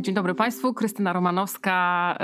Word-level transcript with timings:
Dzień 0.00 0.14
dobry 0.14 0.34
Państwu, 0.34 0.74
Krystyna 0.74 1.12
Romanowska, 1.12 2.18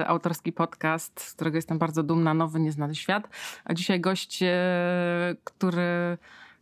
y, 0.00 0.06
autorski 0.06 0.52
podcast, 0.52 1.20
z 1.20 1.34
którego 1.34 1.56
jestem 1.56 1.78
bardzo 1.78 2.02
dumna, 2.02 2.34
Nowy 2.34 2.60
Nieznany 2.60 2.94
Świat. 2.94 3.28
A 3.64 3.74
dzisiaj 3.74 4.00
gość, 4.00 4.42
y, 4.42 4.46
który, 5.44 6.18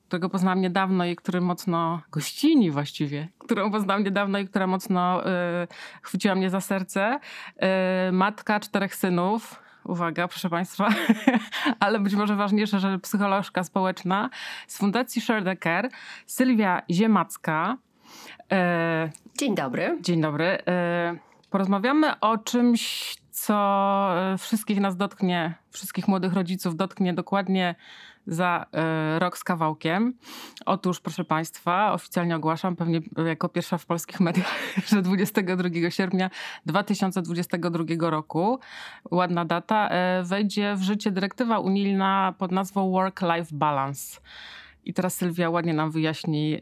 którego 0.08 0.28
poznałam 0.28 0.60
niedawno 0.60 1.04
i 1.04 1.16
który 1.16 1.40
mocno, 1.40 2.00
gościni 2.10 2.70
właściwie, 2.70 3.28
którą 3.38 3.70
poznałam 3.70 4.04
niedawno 4.04 4.38
i 4.38 4.48
która 4.48 4.66
mocno 4.66 5.22
y, 5.22 5.30
chwyciła 6.02 6.34
mnie 6.34 6.50
za 6.50 6.60
serce. 6.60 7.18
matka 8.12 8.60
czterech 8.60 8.94
synów, 8.94 9.62
uwaga, 9.84 10.28
proszę 10.28 10.50
Państwa, 10.50 10.88
ale 11.80 12.00
być 12.00 12.14
może 12.14 12.36
ważniejsze, 12.36 12.80
że 12.80 12.98
psycholożka 12.98 13.64
społeczna 13.64 14.30
z 14.66 14.78
Fundacji 14.78 15.22
Share 15.22 15.44
the 15.44 15.56
Care, 15.56 15.88
Sylwia 16.26 16.82
Ziemacka. 16.90 17.76
Dzień 19.38 19.54
dobry. 19.54 19.98
Dzień 20.00 20.20
dobry. 20.20 20.44
E, 20.44 21.16
porozmawiamy 21.50 22.20
o 22.20 22.38
czymś, 22.38 23.14
co 23.30 23.54
e, 24.16 24.38
wszystkich 24.38 24.80
nas 24.80 24.96
dotknie, 24.96 25.54
wszystkich 25.70 26.08
młodych 26.08 26.32
rodziców 26.32 26.76
dotknie 26.76 27.14
dokładnie 27.14 27.74
za 28.26 28.66
e, 28.72 29.18
rok 29.18 29.38
z 29.38 29.44
kawałkiem. 29.44 30.14
Otóż, 30.66 31.00
proszę 31.00 31.24
Państwa, 31.24 31.92
oficjalnie 31.92 32.36
ogłaszam, 32.36 32.76
pewnie 32.76 33.00
jako 33.26 33.48
pierwsza 33.48 33.78
w 33.78 33.86
polskich 33.86 34.20
mediach, 34.20 34.54
że 34.90 35.02
22 35.02 35.90
sierpnia 35.90 36.30
2022 36.66 38.10
roku, 38.10 38.60
ładna 39.10 39.44
data, 39.44 39.90
wejdzie 40.22 40.74
w 40.76 40.82
życie 40.82 41.10
dyrektywa 41.10 41.58
unijna 41.58 42.34
pod 42.38 42.52
nazwą 42.52 42.90
Work-Life 42.90 43.48
Balance. 43.52 44.20
I 44.86 44.94
teraz 44.94 45.14
Sylwia 45.14 45.50
ładnie 45.50 45.74
nam 45.74 45.90
wyjaśni, 45.90 46.50
yy, 46.50 46.60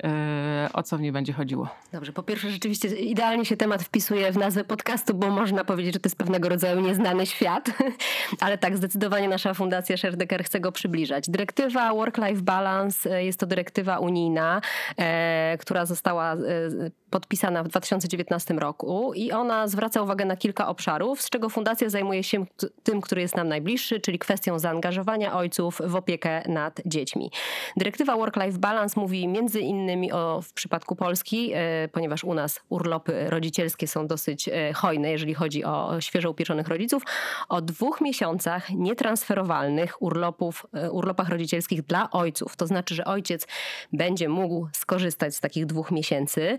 o 0.73 0.83
co 0.83 0.99
w 0.99 1.01
niej 1.01 1.13
będzie 1.13 1.33
chodziło. 1.33 1.69
Dobrze, 1.93 2.13
po 2.13 2.23
pierwsze 2.23 2.51
rzeczywiście 2.51 2.89
idealnie 2.89 3.45
się 3.45 3.57
temat 3.57 3.83
wpisuje 3.83 4.33
w 4.33 4.37
nazwę 4.37 4.65
podcastu, 4.65 5.15
bo 5.15 5.31
można 5.31 5.65
powiedzieć, 5.65 5.95
że 5.95 6.01
to 6.01 6.07
jest 6.07 6.17
pewnego 6.17 6.49
rodzaju 6.49 6.81
nieznany 6.81 7.27
świat, 7.27 7.71
ale 8.41 8.59
tak, 8.59 8.77
zdecydowanie 8.77 9.29
nasza 9.29 9.55
fundacja 9.55 9.97
Sherdecker 9.97 10.45
chce 10.45 10.61
go 10.61 10.73
przybliżać. 10.73 11.31
Dyrektywa 11.31 11.93
Work-Life 11.93 12.43
Balance 12.43 13.17
e, 13.17 13.25
jest 13.25 13.41
to 13.41 13.47
dyrektywa 13.47 13.99
unijna, 13.99 14.61
e, 14.99 15.57
która 15.61 15.87
została 15.87 16.33
e, 16.33 16.39
podpisana 17.13 17.63
w 17.63 17.69
2019 17.69 18.55
roku 18.55 19.13
i 19.15 19.33
ona 19.33 19.69
zwraca 19.69 20.03
uwagę 20.03 20.25
na 20.25 20.37
kilka 20.37 20.69
obszarów, 20.69 21.23
z 21.23 21.31
czego 21.31 21.49
fundacja 21.49 21.91
zajmuje 21.91 22.23
się 22.23 22.47
tym, 22.83 23.01
który 23.01 23.21
jest 23.21 23.37
nam 23.37 23.49
najbliższy, 23.49 24.01
czyli 24.01 24.19
kwestią 24.19 24.59
zaangażowania 24.59 25.37
ojców 25.37 25.81
w 25.85 25.97
opiekę 25.97 26.43
nad 26.49 26.81
dziećmi. 26.87 27.31
Dyrektywa 27.77 28.17
Work-Life 28.17 28.59
Balance 28.59 29.01
mówi 29.01 29.29
między 29.29 29.61
innymi 29.61 30.13
o, 30.13 30.43
w 30.43 30.53
przypadku 30.53 30.97
Polski, 30.97 31.51
e, 31.55 31.89
ponieważ 31.93 32.25
u 32.25 32.35
nas 32.35 32.61
urlopy 32.69 33.31
rodzicielskie 33.31 33.89
są 33.89 34.07
dosyć 34.07 34.49
e, 34.49 34.73
hojne, 34.73 35.11
jeżeli 35.11 35.35
chodzi 35.35 35.65
o 35.65 36.01
świeżo 36.01 36.31
upieczonych 36.31 36.69
rodziców, 36.69 37.03
o 37.49 37.61
dwóch 37.61 38.01
miesiącach 38.01 38.71
nietransferowalnych 38.71 40.03
urlopów, 40.03 40.67
e, 40.75 40.91
urlopach 40.91 41.29
rodzicielskich 41.29 41.83
dla 41.83 42.11
ojców. 42.11 42.57
To 42.57 42.67
znaczy, 42.67 42.95
że 42.95 43.05
ojciec 43.05 43.47
będzie 43.93 44.29
mógł 44.29 44.69
skorzystać 44.73 45.37
z 45.37 45.41
takich 45.41 45.67
dwóch 45.67 45.91
miesięcy. 45.91 46.59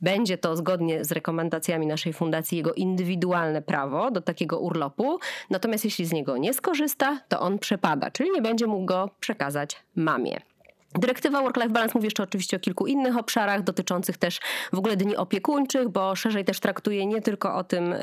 Będzie 0.00 0.38
to 0.38 0.56
zgodnie 0.56 1.04
z 1.04 1.12
rekomendacjami 1.12 1.86
naszej 1.86 2.12
fundacji 2.12 2.58
jego 2.58 2.72
indywidualne 2.72 3.62
prawo 3.62 4.10
do 4.10 4.20
takiego 4.20 4.60
urlopu. 4.60 5.18
Natomiast 5.50 5.84
jeśli 5.84 6.06
z 6.06 6.12
niego 6.12 6.36
nie 6.36 6.54
skorzysta, 6.54 7.20
to 7.28 7.40
on 7.40 7.58
przepada, 7.58 8.10
czyli 8.10 8.30
nie 8.30 8.42
będzie 8.42 8.66
mógł 8.66 8.84
go 8.84 9.10
przekazać 9.20 9.76
mamie. 9.96 10.49
Dyrektywa 10.98 11.42
Work-Life 11.42 11.70
Balance 11.70 11.92
mówi 11.94 12.06
jeszcze 12.06 12.22
oczywiście 12.22 12.56
o 12.56 12.60
kilku 12.60 12.86
innych 12.86 13.16
obszarach 13.16 13.62
dotyczących 13.62 14.18
też 14.18 14.40
w 14.72 14.78
ogóle 14.78 14.96
dni 14.96 15.16
opiekuńczych, 15.16 15.88
bo 15.88 16.16
szerzej 16.16 16.44
też 16.44 16.60
traktuje 16.60 17.06
nie 17.06 17.22
tylko 17.22 17.54
o 17.54 17.64
tym, 17.64 17.92
e, 17.92 17.98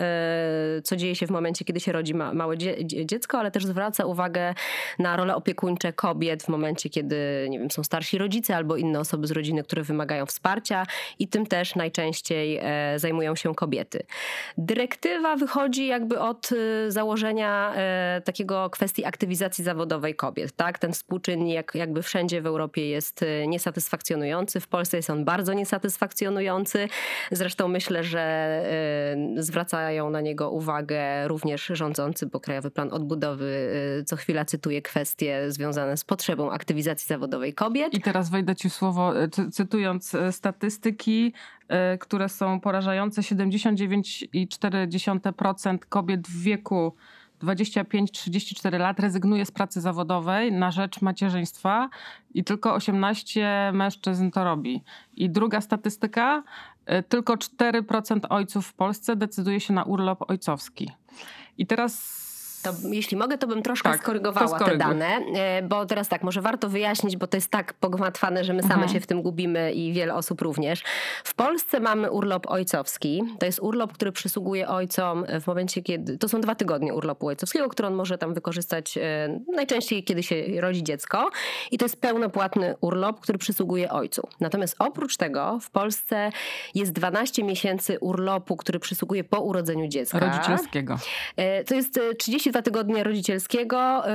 co 0.84 0.96
dzieje 0.96 1.16
się 1.16 1.28
w 1.28 1.30
momencie, 1.30 1.66
kiedy 1.66 1.80
się 1.80 1.92
rodzi 1.92 2.14
małe 2.14 2.58
dziecko, 2.84 3.40
ale 3.40 3.52
też 3.52 3.66
zwraca 3.66 4.06
uwagę 4.06 4.54
na 5.00 5.18
role 5.18 5.36
opiekuńcze 5.36 5.94
kobiet 5.94 6.44
w 6.44 6.48
momencie, 6.48 6.90
kiedy 6.90 7.48
nie 7.50 7.60
wiem, 7.60 7.72
są 7.72 7.84
starsi 7.84 8.18
rodzice 8.18 8.56
albo 8.56 8.78
inne 8.78 9.00
osoby 9.00 9.28
z 9.28 9.32
rodziny, 9.32 9.64
które 9.64 9.84
wymagają 9.84 10.26
wsparcia 10.26 10.84
i 11.20 11.28
tym 11.28 11.46
też 11.46 11.76
najczęściej 11.76 12.60
e, 12.62 13.00
zajmują 13.00 13.36
się 13.36 13.56
kobiety. 13.56 14.04
Dyrektywa 14.58 15.36
wychodzi 15.36 15.88
jakby 15.88 16.20
od 16.20 16.50
e, 16.52 16.92
założenia 16.92 17.74
takiego 18.24 18.70
kwestii 18.70 19.06
aktywizacji 19.06 19.64
zawodowej 19.64 20.16
kobiet. 20.16 20.52
Tak? 20.52 20.80
Ten 20.80 20.94
współczynnik 20.94 21.72
jakby 21.76 22.02
wszędzie 22.02 22.42
w 22.42 22.46
Europie 22.46 22.77
Europie 22.78 22.90
jest 22.90 23.24
y, 23.24 23.48
niesatysfakcjonujący. 23.48 24.60
W 24.60 24.68
Polsce 24.68 24.98
jest 24.98 25.10
on 25.10 25.26
bardzo 25.26 25.54
niesatysfakcjonujący. 25.54 26.88
Zresztą 27.32 27.68
myślę, 27.68 28.04
że 28.04 28.64
y, 29.38 29.44
zwracają 29.44 30.10
na 30.10 30.22
niego 30.22 30.52
uwagę 30.52 31.28
również 31.28 31.66
rządzący, 31.66 32.26
bo 32.26 32.40
Krajowy 32.40 32.72
Plan 32.72 32.94
Odbudowy 32.94 33.46
y, 34.00 34.04
co 34.04 34.16
chwila 34.16 34.46
cytuje 34.46 34.82
kwestie 34.82 35.52
związane 35.52 35.98
z 35.98 36.04
potrzebą 36.04 36.52
aktywizacji 36.52 37.08
zawodowej 37.08 37.54
kobiet. 37.54 37.94
I 37.94 38.02
teraz 38.02 38.30
wejdę 38.30 38.56
ci 38.56 38.70
słowo, 38.70 39.14
cytując 39.52 40.16
statystyki, 40.32 41.34
które 42.00 42.30
są 42.30 42.60
porażające. 42.60 43.22
79,4% 43.22 45.78
kobiet 45.90 46.28
w 46.28 46.42
wieku 46.42 46.94
25-34 47.44 48.80
lat 48.80 49.00
rezygnuje 49.00 49.46
z 49.46 49.52
pracy 49.52 49.82
zawodowej 49.82 50.52
na 50.52 50.72
rzecz 50.72 51.02
macierzyństwa 51.02 51.90
i 52.34 52.44
tylko 52.44 52.74
18 52.74 53.72
mężczyzn 53.74 54.32
to 54.32 54.44
robi. 54.44 54.84
I 55.16 55.30
druga 55.30 55.62
statystyka, 55.62 56.44
y, 56.92 57.04
tylko 57.04 57.36
4% 57.36 58.20
ojców 58.30 58.68
w 58.68 58.74
Polsce 58.74 59.16
decyduje 59.16 59.60
się 59.60 59.74
na 59.74 59.84
urlop 59.84 60.30
ojcowski. 60.30 60.92
I 61.58 61.68
teraz 61.68 62.27
to 62.64 62.74
jeśli 62.92 63.18
mogę, 63.18 63.38
to 63.38 63.48
bym 63.48 63.64
troszkę 63.64 63.90
tak, 63.90 64.02
skorygowała 64.02 64.60
te 64.60 64.78
dane, 64.78 65.20
e, 65.36 65.62
bo 65.62 65.86
teraz 65.86 66.08
tak, 66.08 66.24
może 66.24 66.42
warto 66.42 66.70
wyjaśnić, 66.70 67.18
bo 67.18 67.28
to 67.28 67.38
jest 67.38 67.50
tak 67.50 67.74
pogmatwane, 67.74 68.44
że 68.44 68.54
my 68.54 68.62
same 68.62 68.74
mhm. 68.74 68.94
się 68.94 69.00
w 69.00 69.08
tym 69.08 69.22
gubimy 69.22 69.74
i 69.74 69.94
wiele 69.94 70.16
osób 70.16 70.42
również. 70.42 70.84
W 71.24 71.34
Polsce 71.34 71.80
mamy 71.80 72.12
urlop 72.12 72.48
ojcowski. 72.48 73.24
To 73.40 73.46
jest 73.46 73.60
urlop, 73.60 73.94
który 73.94 74.12
przysługuje 74.12 74.68
ojcom 74.68 75.26
w 75.42 75.48
momencie, 75.48 75.82
kiedy. 75.82 76.18
To 76.18 76.30
są 76.30 76.42
dwa 76.42 76.56
tygodnie 76.56 76.94
urlopu 76.94 77.28
ojcowskiego, 77.28 77.70
który 77.70 77.88
on 77.88 77.94
może 77.94 78.18
tam 78.18 78.34
wykorzystać 78.34 78.98
e, 78.98 79.40
najczęściej, 79.54 80.04
kiedy 80.04 80.24
się 80.24 80.62
rodzi 80.62 80.84
dziecko. 80.84 81.30
I 81.72 81.78
to 81.78 81.86
jest 81.86 82.02
pełnopłatny 82.02 82.76
urlop, 82.82 83.20
który 83.20 83.38
przysługuje 83.38 83.92
ojcu. 83.92 84.28
Natomiast 84.40 84.76
oprócz 84.80 85.18
tego 85.18 85.60
w 85.62 85.70
Polsce 85.70 86.30
jest 86.76 86.92
12 86.92 87.44
miesięcy 87.44 88.00
urlopu, 88.00 88.58
który 88.58 88.80
przysługuje 88.80 89.24
po 89.24 89.42
urodzeniu 89.42 89.88
dziecka. 89.88 90.20
Rodzicielskiego. 90.20 91.00
E, 91.36 91.64
to 91.64 91.76
jest 91.76 92.00
32 92.18 92.57
dwa 92.58 92.62
tygodnie 92.62 93.04
rodzicielskiego, 93.04 94.04
y, 94.10 94.12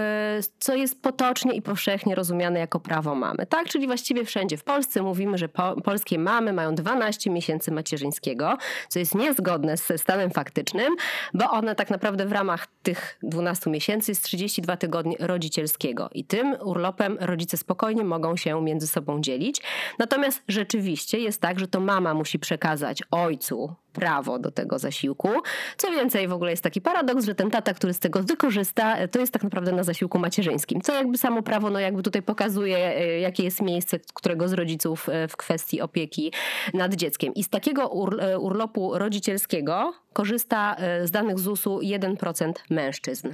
co 0.58 0.75
jest 0.75 1.03
potocznie 1.03 1.53
i 1.53 1.62
powszechnie 1.62 2.14
rozumiane 2.14 2.60
jako 2.60 2.80
prawo 2.80 3.14
mamy. 3.14 3.47
Tak, 3.47 3.69
czyli 3.69 3.86
właściwie 3.86 4.25
wszędzie 4.25 4.56
w 4.56 4.64
Polsce 4.64 5.03
mówimy, 5.03 5.38
że 5.38 5.48
po, 5.48 5.80
polskie 5.82 6.19
mamy 6.19 6.52
mają 6.52 6.75
12 6.75 7.31
miesięcy 7.31 7.72
macierzyńskiego, 7.72 8.58
co 8.88 8.98
jest 8.98 9.14
niezgodne 9.14 9.76
ze 9.76 9.98
stanem 9.98 10.31
faktycznym, 10.31 10.97
bo 11.34 11.50
one 11.50 11.75
tak 11.75 11.91
naprawdę 11.91 12.26
w 12.26 12.32
ramach 12.32 12.66
tych 12.82 13.19
12 13.22 13.70
miesięcy 13.70 14.11
jest 14.11 14.25
32 14.25 14.76
tygodnie 14.76 15.16
rodzicielskiego 15.20 16.11
i 16.12 16.25
tym 16.25 16.56
urlopem 16.64 17.19
rodzice 17.20 17.56
spokojnie 17.56 18.05
mogą 18.05 18.37
się 18.37 18.62
między 18.62 18.87
sobą 18.87 19.20
dzielić. 19.20 19.62
Natomiast 19.99 20.43
rzeczywiście 20.49 21.19
jest 21.19 21.40
tak, 21.40 21.61
że 21.61 21.69
to 21.69 21.81
mama 21.81 22.14
musi 22.14 22.38
przekazać 22.38 23.02
ojcu 23.11 23.75
prawo 23.92 24.38
do 24.38 24.50
tego 24.50 24.78
zasiłku. 24.78 25.28
Co 25.76 25.90
więcej, 25.90 26.28
w 26.28 26.32
ogóle 26.32 26.50
jest 26.50 26.62
taki 26.62 26.80
paradoks, 26.80 27.24
że 27.24 27.34
ten 27.34 27.50
tata, 27.50 27.74
który 27.74 27.92
z 27.92 27.98
tego 27.98 28.22
wykorzysta, 28.22 29.08
to 29.08 29.20
jest 29.20 29.32
tak 29.32 29.42
naprawdę 29.42 29.72
na 29.72 29.82
zasiłku 29.82 30.18
macierzyńskim. 30.18 30.80
Co 30.80 30.94
jakby 30.94 31.18
samo 31.18 31.42
prawo, 31.42 31.70
no 31.70 31.80
jakby 31.80 32.02
tutaj 32.02 32.22
pokazuje, 32.22 32.78
e, 32.78 33.20
jakie 33.20 33.44
jest 33.44 33.62
miejsce 33.62 33.98
którego 34.14 34.48
z 34.48 34.52
rodziców 34.52 35.08
e, 35.08 35.28
w 35.28 35.36
kwestii 35.36 35.80
opieki 35.80 36.32
nad 36.74 36.94
dzieckiem. 36.94 37.34
I 37.34 37.44
z 37.44 37.48
takiego 37.48 37.82
e, 38.20 38.38
urlopu 38.38 38.98
rodzicielskiego 38.98 39.94
korzysta 40.12 40.76
z 41.04 41.10
danych 41.10 41.38
ZUS-u 41.38 41.78
1% 41.78 42.52
mężczyzn. 42.70 43.28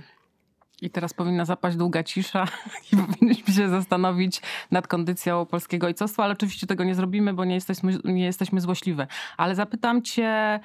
I 0.83 0.91
teraz 0.91 1.15
powinna 1.15 1.45
zapaść 1.45 1.77
długa 1.77 2.03
cisza 2.05 2.45
i 2.93 2.97
powinniśmy 2.97 3.55
się 3.55 3.69
zastanowić 3.69 4.43
nad 4.71 4.87
kondycją 4.87 5.47
polskiego 5.47 5.87
ojcostwa, 5.87 6.25
ale 6.25 6.33
oczywiście 6.33 6.67
tego 6.67 6.85
nie 6.85 6.95
zrobimy, 6.95 7.35
bo 7.35 7.45
nie 7.45 7.55
jesteśmy, 7.55 7.99
nie 8.05 8.25
jesteśmy 8.25 8.61
złośliwe. 8.61 9.07
Ale 9.37 9.55
zapytam 9.55 10.03
cię, 10.03 10.61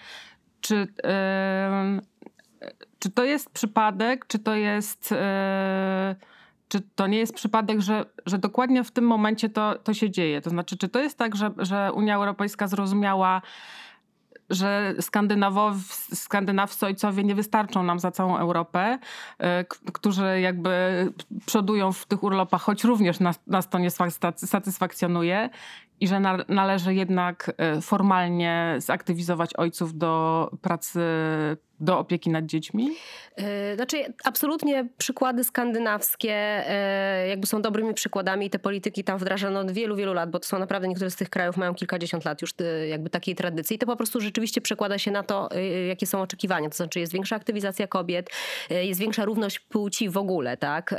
czy 0.62 0.88
yy, 3.04 3.12
to 3.14 3.24
jest 3.24 3.50
przypadek, 3.50 4.26
czy 4.28 4.40
to 4.40 4.56
jest... 4.56 5.12
Yy 5.12 5.18
czy 6.74 6.82
to 6.96 7.08
nie 7.08 7.18
jest 7.18 7.34
przypadek, 7.34 7.82
że, 7.82 8.06
że 8.26 8.38
dokładnie 8.38 8.84
w 8.84 8.92
tym 8.92 9.04
momencie 9.06 9.50
to, 9.50 9.76
to 9.76 9.94
się 9.94 10.10
dzieje? 10.10 10.42
To 10.42 10.50
znaczy, 10.50 10.78
czy 10.78 10.90
to 10.90 11.00
jest 11.00 11.18
tak, 11.18 11.36
że, 11.36 11.52
że 11.58 11.92
Unia 11.94 12.16
Europejska 12.16 12.68
zrozumiała, 12.68 13.42
że 14.50 14.94
Skandynawow, 15.00 15.76
skandynawscy 16.14 16.86
ojcowie 16.86 17.24
nie 17.24 17.36
wystarczą 17.36 17.84
nam 17.84 18.00
za 18.00 18.12
całą 18.12 18.38
Europę, 18.38 19.00
e, 19.38 19.66
którzy 19.94 20.42
jakby 20.42 21.08
przodują 21.46 21.92
w 21.92 22.06
tych 22.06 22.24
urlopach, 22.24 22.62
choć 22.62 22.84
również 22.84 23.20
nas, 23.20 23.40
nas 23.48 23.70
to 23.70 23.80
nie 23.80 23.92
satysfakcjonuje 24.36 25.50
i 26.00 26.08
że 26.08 26.20
należy 26.50 26.94
jednak 26.94 27.52
e, 27.58 27.82
formalnie 27.82 28.76
zaktywizować 28.78 29.56
ojców 29.56 29.98
do 29.98 30.52
pracy 30.62 31.00
do 31.84 32.00
opieki 32.00 32.30
nad 32.30 32.46
dziećmi? 32.46 32.90
E, 33.36 33.76
znaczy, 33.76 33.98
absolutnie 34.24 34.88
przykłady 34.98 35.44
skandynawskie 35.44 36.34
e, 36.34 37.28
jakby 37.28 37.48
są 37.48 37.62
dobrymi 37.62 37.94
przykładami 37.94 38.46
i 38.46 38.50
te 38.50 38.60
polityki 38.60 39.04
tam 39.04 39.18
wdrażano 39.18 39.60
od 39.60 39.72
wielu, 39.72 39.96
wielu 39.96 40.14
lat, 40.14 40.32
bo 40.32 40.40
to 40.40 40.48
są 40.48 40.60
naprawdę 40.60 40.88
niektóre 40.88 41.12
z 41.12 41.16
tych 41.16 41.30
krajów 41.30 41.58
mają 41.58 41.76
kilkadziesiąt 41.76 42.26
lat 42.26 42.42
już 42.42 42.54
jakby 42.90 43.10
takiej 43.10 43.36
tradycji. 43.36 43.76
I 43.76 43.80
to 43.80 43.86
po 43.86 43.96
prostu 43.96 44.22
rzeczywiście 44.22 44.62
przekłada 44.62 44.98
się 44.98 45.12
na 45.12 45.24
to, 45.24 45.50
jakie 45.88 46.08
są 46.08 46.22
oczekiwania. 46.22 46.70
To 46.70 46.76
znaczy 46.76 47.00
jest 47.00 47.14
większa 47.14 47.36
aktywizacja 47.36 47.88
kobiet, 47.88 48.30
jest 48.70 49.00
większa 49.00 49.26
równość 49.26 49.60
płci 49.60 50.10
w 50.10 50.18
ogóle, 50.18 50.58
tak? 50.58 50.96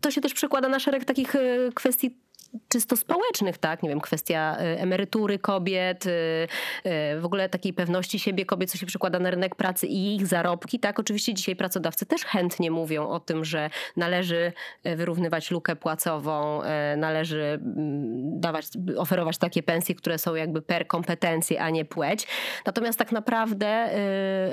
To 0.00 0.10
się 0.10 0.20
też 0.20 0.34
przekłada 0.34 0.68
na 0.68 0.78
szereg 0.78 1.04
takich 1.04 1.34
kwestii 1.74 2.24
czysto 2.68 2.96
społecznych, 2.96 3.58
tak? 3.58 3.82
Nie 3.82 3.88
wiem, 3.88 4.00
kwestia 4.00 4.56
y, 4.60 4.80
emerytury 4.80 5.38
kobiet, 5.38 6.06
y, 6.06 6.10
y, 6.10 7.20
w 7.20 7.24
ogóle 7.24 7.48
takiej 7.48 7.72
pewności 7.72 8.18
siebie 8.18 8.46
kobiet, 8.46 8.70
co 8.70 8.78
się 8.78 8.86
przekłada 8.86 9.18
na 9.18 9.30
rynek 9.30 9.54
pracy 9.54 9.86
i 9.86 10.16
ich 10.16 10.26
zarobki, 10.26 10.80
tak? 10.80 10.98
Oczywiście 10.98 11.34
dzisiaj 11.34 11.56
pracodawcy 11.56 12.06
też 12.06 12.24
chętnie 12.24 12.70
mówią 12.70 13.08
o 13.08 13.20
tym, 13.20 13.44
że 13.44 13.70
należy 13.96 14.52
wyrównywać 14.84 15.50
lukę 15.50 15.76
płacową, 15.76 16.60
należy 16.96 17.60
mm, 17.62 18.40
dawać, 18.40 18.66
oferować 18.96 19.38
takie 19.38 19.62
pensje, 19.62 19.94
które 19.94 20.18
są 20.18 20.34
jakby 20.34 20.62
per 20.62 20.86
kompetencje, 20.86 21.62
a 21.62 21.70
nie 21.70 21.84
płeć. 21.84 22.26
Natomiast 22.66 22.98
tak 22.98 23.12
naprawdę, 23.12 23.90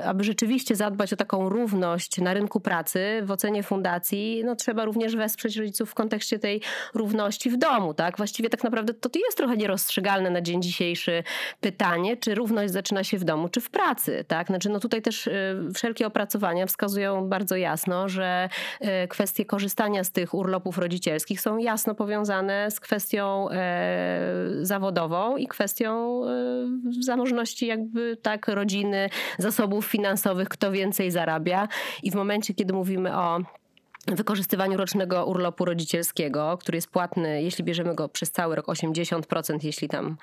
aby 0.04 0.24
rzeczywiście 0.24 0.76
zadbać 0.76 1.12
o 1.12 1.16
taką 1.16 1.48
równość 1.48 2.18
na 2.18 2.34
rynku 2.34 2.60
pracy, 2.60 3.20
w 3.22 3.30
ocenie 3.30 3.62
fundacji, 3.62 4.42
no 4.44 4.56
trzeba 4.56 4.84
również 4.84 5.16
wesprzeć 5.16 5.56
rodziców 5.56 5.90
w 5.90 5.94
kontekście 5.94 6.38
tej 6.38 6.62
równości 6.94 7.50
w 7.50 7.56
domu, 7.56 7.91
tak? 7.94 8.16
Właściwie 8.16 8.48
tak 8.48 8.64
naprawdę 8.64 8.94
to 8.94 9.10
jest 9.18 9.36
trochę 9.36 9.56
nierozstrzygalne 9.56 10.30
na 10.30 10.40
dzień 10.40 10.62
dzisiejszy 10.62 11.22
pytanie, 11.60 12.16
czy 12.16 12.34
równość 12.34 12.72
zaczyna 12.72 13.04
się 13.04 13.18
w 13.18 13.24
domu, 13.24 13.48
czy 13.48 13.60
w 13.60 13.70
pracy, 13.70 14.24
tak? 14.28 14.46
Znaczy, 14.46 14.68
no 14.68 14.80
tutaj 14.80 15.02
też 15.02 15.26
y, 15.26 15.56
wszelkie 15.74 16.06
opracowania 16.06 16.66
wskazują 16.66 17.28
bardzo 17.28 17.56
jasno, 17.56 18.08
że 18.08 18.48
y, 19.04 19.08
kwestie 19.08 19.44
korzystania 19.44 20.04
z 20.04 20.10
tych 20.10 20.34
urlopów 20.34 20.78
rodzicielskich 20.78 21.40
są 21.40 21.58
jasno 21.58 21.94
powiązane 21.94 22.70
z 22.70 22.80
kwestią 22.80 23.50
e, 23.50 24.48
zawodową 24.62 25.36
i 25.36 25.46
kwestią 25.46 26.22
e, 26.24 26.32
zamożności 27.00 27.66
jakby 27.66 28.16
tak 28.22 28.48
rodziny, 28.48 29.08
zasobów 29.38 29.86
finansowych, 29.86 30.48
kto 30.48 30.72
więcej 30.72 31.10
zarabia. 31.10 31.68
I 32.02 32.10
w 32.10 32.14
momencie, 32.14 32.54
kiedy 32.54 32.74
mówimy 32.74 33.16
o 33.16 33.40
wykorzystywaniu 34.06 34.76
rocznego 34.76 35.26
urlopu 35.26 35.64
rodzicielskiego, 35.64 36.58
który 36.60 36.76
jest 36.76 36.90
płatny, 36.90 37.42
jeśli 37.42 37.64
bierzemy 37.64 37.94
go 37.94 38.08
przez 38.08 38.30
cały 38.30 38.56
rok 38.56 38.66
80%, 38.66 39.58
jeśli 39.62 39.88
tam 39.88 40.16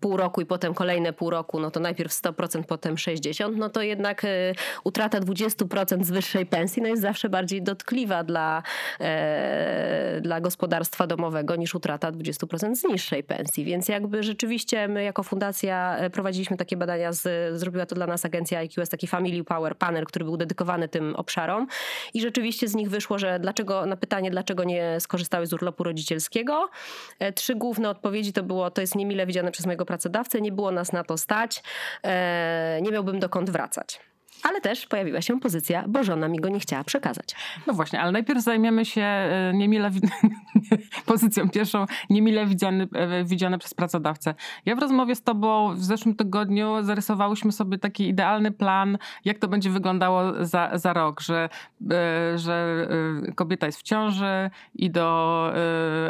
pół 0.00 0.16
roku 0.16 0.40
i 0.40 0.46
potem 0.46 0.74
kolejne 0.74 1.12
pół 1.12 1.30
roku, 1.30 1.60
no 1.60 1.70
to 1.70 1.80
najpierw 1.80 2.12
100%, 2.12 2.62
potem 2.62 2.94
60%, 2.94 3.56
no 3.56 3.70
to 3.70 3.82
jednak 3.82 4.24
y, 4.24 4.54
utrata 4.84 5.20
20% 5.20 6.04
z 6.04 6.10
wyższej 6.10 6.46
pensji 6.46 6.82
no 6.82 6.88
jest 6.88 7.02
zawsze 7.02 7.28
bardziej 7.28 7.62
dotkliwa 7.62 8.24
dla, 8.24 8.62
e, 9.00 10.20
dla 10.20 10.40
gospodarstwa 10.40 11.06
domowego 11.06 11.56
niż 11.56 11.74
utrata 11.74 12.12
20% 12.12 12.74
z 12.74 12.84
niższej 12.84 13.24
pensji. 13.24 13.64
Więc 13.64 13.88
jakby 13.88 14.22
rzeczywiście 14.22 14.88
my 14.88 15.04
jako 15.04 15.22
fundacja 15.22 15.96
e, 15.98 16.10
prowadziliśmy 16.10 16.56
takie 16.56 16.76
badania, 16.76 17.12
z, 17.12 17.56
zrobiła 17.58 17.86
to 17.86 17.94
dla 17.94 18.06
nas 18.06 18.24
agencja 18.24 18.62
IQS, 18.62 18.88
taki 18.88 19.06
Family 19.06 19.44
Power 19.44 19.76
Panel, 19.76 20.04
który 20.04 20.24
był 20.24 20.36
dedykowany 20.36 20.88
tym 20.88 21.16
obszarom 21.16 21.66
i 22.14 22.20
rzeczywiście 22.20 22.68
z 22.68 22.74
nich 22.74 22.90
wyszło, 22.90 23.18
że 23.18 23.38
dlaczego, 23.40 23.86
na 23.86 23.96
pytanie, 23.96 24.30
dlaczego 24.30 24.64
nie 24.64 25.00
skorzystały 25.00 25.46
z 25.46 25.52
urlopu 25.52 25.84
rodzicielskiego, 25.84 26.70
e, 27.18 27.32
trzy 27.32 27.54
główne 27.54 27.90
odpowiedzi 27.90 28.32
to 28.32 28.42
było, 28.42 28.70
to 28.70 28.80
jest 28.80 28.94
niemile 28.94 29.26
widziane 29.26 29.50
przez 29.50 29.66
mojego 29.66 29.85
pracodawcę, 29.86 30.40
nie 30.40 30.52
było 30.52 30.70
nas 30.70 30.92
na 30.92 31.04
to 31.04 31.18
stać, 31.18 31.62
e, 32.04 32.78
nie 32.82 32.90
miałbym 32.90 33.20
dokąd 33.20 33.50
wracać. 33.50 34.00
Ale 34.42 34.60
też 34.60 34.86
pojawiła 34.86 35.22
się 35.22 35.40
pozycja, 35.40 35.84
bo 35.88 36.04
żona 36.04 36.28
mi 36.28 36.38
go 36.38 36.48
nie 36.48 36.60
chciała 36.60 36.84
przekazać. 36.84 37.34
No 37.66 37.72
właśnie, 37.72 38.00
ale 38.00 38.12
najpierw 38.12 38.42
zajmiemy 38.42 38.84
się 38.84 39.02
e, 39.02 39.52
niemile 39.54 39.90
pozycją 41.06 41.50
pierwszą, 41.50 41.86
niemile 42.10 42.46
widziany, 42.46 42.88
e, 42.94 43.24
widziane 43.24 43.58
przez 43.58 43.74
pracodawcę. 43.74 44.34
Ja 44.66 44.76
w 44.76 44.78
rozmowie 44.78 45.14
z 45.14 45.22
tobą 45.22 45.74
w 45.74 45.84
zeszłym 45.84 46.14
tygodniu 46.14 46.82
zarysowałyśmy 46.82 47.52
sobie 47.52 47.78
taki 47.78 48.08
idealny 48.08 48.52
plan, 48.52 48.98
jak 49.24 49.38
to 49.38 49.48
będzie 49.48 49.70
wyglądało 49.70 50.44
za, 50.44 50.70
za 50.74 50.92
rok, 50.92 51.20
że, 51.20 51.48
e, 51.90 52.38
że 52.38 52.88
kobieta 53.34 53.66
jest 53.66 53.78
w 53.78 53.82
ciąży 53.82 54.50
i 54.74 54.90
do 54.90 55.06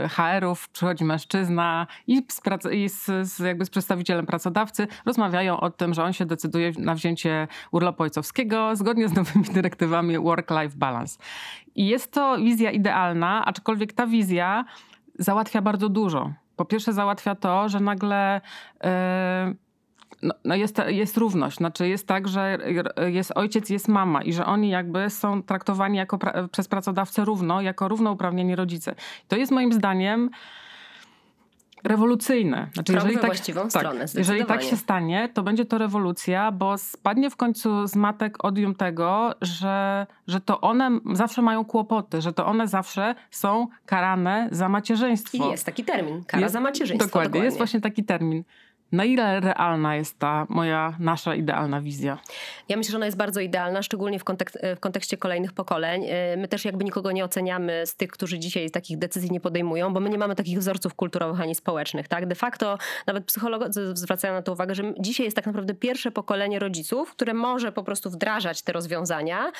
HR-ów 0.08 0.68
przychodzi 0.68 1.04
mężczyzna 1.04 1.86
i, 2.06 2.22
z, 2.28 2.40
prac- 2.40 2.72
i 2.72 2.88
z, 2.88 3.04
z, 3.22 3.38
jakby 3.38 3.64
z 3.64 3.70
przedstawicielem 3.70 4.26
pracodawcy 4.26 4.86
rozmawiają 5.06 5.60
o 5.60 5.70
tym, 5.70 5.94
że 5.94 6.04
on 6.04 6.12
się 6.12 6.26
decyduje 6.26 6.72
na 6.78 6.94
wzięcie 6.94 7.48
urlopu 7.70 8.04
zgodnie 8.74 9.08
z 9.08 9.14
nowymi 9.14 9.44
dyrektywami 9.54 10.18
Work-Life 10.18 10.76
Balance. 10.76 11.18
I 11.74 11.86
jest 11.86 12.12
to 12.12 12.36
wizja 12.36 12.70
idealna, 12.70 13.44
aczkolwiek 13.44 13.92
ta 13.92 14.06
wizja 14.06 14.64
załatwia 15.18 15.62
bardzo 15.62 15.88
dużo. 15.88 16.32
Po 16.56 16.64
pierwsze, 16.64 16.92
załatwia 16.92 17.34
to, 17.34 17.68
że 17.68 17.80
nagle. 17.80 18.40
Yy, 18.84 19.56
no, 20.22 20.34
no 20.44 20.54
jest, 20.54 20.82
jest 20.86 21.16
równość. 21.16 21.56
Znaczy 21.56 21.88
jest 21.88 22.06
tak, 22.06 22.28
że 22.28 22.58
jest 23.06 23.32
ojciec, 23.34 23.70
jest 23.70 23.88
mama 23.88 24.22
i 24.22 24.32
że 24.32 24.46
oni 24.46 24.68
jakby 24.68 25.10
są 25.10 25.42
traktowani 25.42 25.98
jako 25.98 26.18
pra 26.18 26.48
przez 26.48 26.68
pracodawcę 26.68 27.24
równo, 27.24 27.60
jako 27.60 27.88
równouprawnieni 27.88 28.56
rodzice. 28.56 28.94
To 29.28 29.36
jest 29.36 29.52
moim 29.52 29.72
zdaniem 29.72 30.30
rewolucyjne. 31.84 32.68
Znaczy, 32.74 32.92
jeżeli 32.92 33.14
tak, 33.14 33.24
właściwą 33.24 33.60
tak, 33.60 33.70
stronę, 33.70 34.04
jeżeli 34.14 34.44
tak 34.44 34.62
się 34.62 34.76
stanie, 34.76 35.28
to 35.34 35.42
będzie 35.42 35.64
to 35.64 35.78
rewolucja, 35.78 36.52
bo 36.52 36.78
spadnie 36.78 37.30
w 37.30 37.36
końcu 37.36 37.86
z 37.86 37.96
matek 37.96 38.44
odium 38.44 38.74
tego, 38.74 39.34
że, 39.40 40.06
że 40.26 40.40
to 40.40 40.60
one 40.60 40.90
zawsze 41.12 41.42
mają 41.42 41.64
kłopoty, 41.64 42.20
że 42.20 42.32
to 42.32 42.46
one 42.46 42.68
zawsze 42.68 43.14
są 43.30 43.66
karane 43.86 44.48
za 44.52 44.68
macierzyństwo. 44.68 45.48
I 45.48 45.50
jest 45.50 45.66
taki 45.66 45.84
termin, 45.84 46.24
kara 46.24 46.42
jest, 46.42 46.52
za 46.52 46.60
macierzyństwo. 46.60 47.06
Dokładnie, 47.06 47.28
dokładnie, 47.28 47.44
jest 47.44 47.56
właśnie 47.56 47.80
taki 47.80 48.04
termin. 48.04 48.44
Na 48.92 49.04
ile 49.04 49.40
realna 49.40 49.96
jest 49.96 50.18
ta 50.18 50.46
moja, 50.48 50.96
nasza 50.98 51.34
idealna 51.34 51.80
wizja? 51.80 52.18
Ja 52.68 52.76
myślę, 52.76 52.90
że 52.90 52.96
ona 52.96 53.06
jest 53.06 53.18
bardzo 53.18 53.40
idealna, 53.40 53.82
szczególnie 53.82 54.18
w, 54.18 54.24
kontek 54.24 54.52
w, 54.76 54.80
kontekście 54.80 55.16
kolejnych 55.16 55.52
pokoleń. 55.52 56.04
Y, 56.04 56.36
my 56.36 56.48
też 56.48 56.64
jakby 56.64 56.84
nikogo 56.84 57.12
nie 57.12 57.24
oceniamy 57.24 57.86
z 57.86 57.96
tych, 57.96 58.10
którzy 58.10 58.38
dzisiaj 58.38 58.70
takich 58.70 58.98
decyzji 58.98 59.30
nie 59.30 59.40
podejmują, 59.40 59.94
bo 59.94 60.00
my 60.00 60.10
nie 60.10 60.18
mamy 60.18 60.34
takich 60.34 60.58
wzorców 60.58 60.94
kulturowych 60.94 61.40
ani 61.40 61.54
społecznych. 61.54 62.08
Tak? 62.08 62.26
De 62.26 62.34
facto 62.34 62.78
nawet 63.06 63.24
psycholodzy 63.24 63.96
zwracają 63.96 64.34
na 64.34 64.42
to 64.42 64.52
uwagę, 64.52 64.74
że 64.74 64.94
dzisiaj 65.00 65.24
jest 65.24 65.36
tak 65.36 65.46
naprawdę 65.46 65.74
pierwsze 65.74 66.10
pokolenie 66.10 66.58
rodziców, 66.58 67.10
które 67.10 67.34
może 67.34 67.72
po 67.72 67.82
prostu 67.82 68.10
wdrażać 68.10 68.62
te 68.62 68.72
rozwiązania 68.72 69.52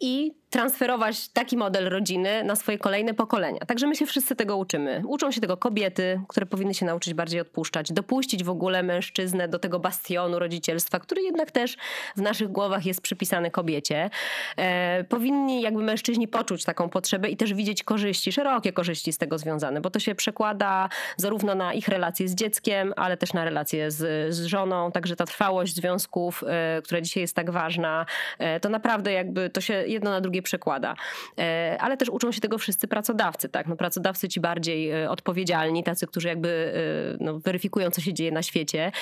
i 0.00 0.34
transferować 0.54 1.28
taki 1.28 1.56
model 1.56 1.88
rodziny 1.88 2.44
na 2.44 2.56
swoje 2.56 2.78
kolejne 2.78 3.14
pokolenia. 3.14 3.60
Także 3.60 3.86
my 3.86 3.96
się 3.96 4.06
wszyscy 4.06 4.36
tego 4.36 4.56
uczymy. 4.56 5.02
Uczą 5.06 5.30
się 5.30 5.40
tego 5.40 5.56
kobiety, 5.56 6.20
które 6.28 6.46
powinny 6.46 6.74
się 6.74 6.86
nauczyć 6.86 7.14
bardziej 7.14 7.40
odpuszczać, 7.40 7.92
dopuścić 7.92 8.44
w 8.44 8.50
ogóle 8.50 8.82
mężczyznę 8.82 9.48
do 9.48 9.58
tego 9.58 9.78
bastionu 9.78 10.38
rodzicielstwa, 10.38 11.00
który 11.00 11.22
jednak 11.22 11.50
też 11.50 11.76
w 12.16 12.20
naszych 12.20 12.48
głowach 12.48 12.86
jest 12.86 13.00
przypisany 13.00 13.50
kobiecie. 13.50 14.10
E, 14.56 15.04
powinni 15.04 15.62
jakby 15.62 15.82
mężczyźni 15.82 16.28
poczuć 16.28 16.64
taką 16.64 16.88
potrzebę 16.88 17.28
i 17.28 17.36
też 17.36 17.54
widzieć 17.54 17.82
korzyści, 17.82 18.32
szerokie 18.32 18.72
korzyści 18.72 19.12
z 19.12 19.18
tego 19.18 19.38
związane, 19.38 19.80
bo 19.80 19.90
to 19.90 20.00
się 20.00 20.14
przekłada 20.14 20.88
zarówno 21.16 21.54
na 21.54 21.72
ich 21.72 21.88
relacje 21.88 22.28
z 22.28 22.34
dzieckiem, 22.34 22.92
ale 22.96 23.16
też 23.16 23.32
na 23.32 23.44
relacje 23.44 23.90
z, 23.90 24.34
z 24.34 24.44
żoną, 24.44 24.92
także 24.92 25.16
ta 25.16 25.24
trwałość 25.26 25.74
związków, 25.74 26.44
e, 26.46 26.82
która 26.82 27.00
dzisiaj 27.00 27.20
jest 27.20 27.36
tak 27.36 27.50
ważna, 27.50 28.06
e, 28.38 28.60
to 28.60 28.68
naprawdę 28.68 29.12
jakby 29.12 29.50
to 29.50 29.60
się 29.60 29.74
jedno 29.86 30.10
na 30.10 30.20
drugie 30.20 30.43
przekłada. 30.44 30.96
E, 31.38 31.76
ale 31.80 31.96
też 31.96 32.08
uczą 32.08 32.32
się 32.32 32.40
tego 32.40 32.58
wszyscy 32.58 32.88
pracodawcy, 32.88 33.48
tak? 33.48 33.66
No, 33.66 33.76
pracodawcy 33.76 34.28
ci 34.28 34.40
bardziej 34.40 34.90
e, 34.90 35.10
odpowiedzialni, 35.10 35.84
tacy, 35.84 36.06
którzy 36.06 36.28
jakby 36.28 36.74
e, 37.18 37.24
no, 37.24 37.38
weryfikują, 37.38 37.90
co 37.90 38.00
się 38.00 38.14
dzieje 38.14 38.32
na 38.32 38.42
świecie, 38.42 38.92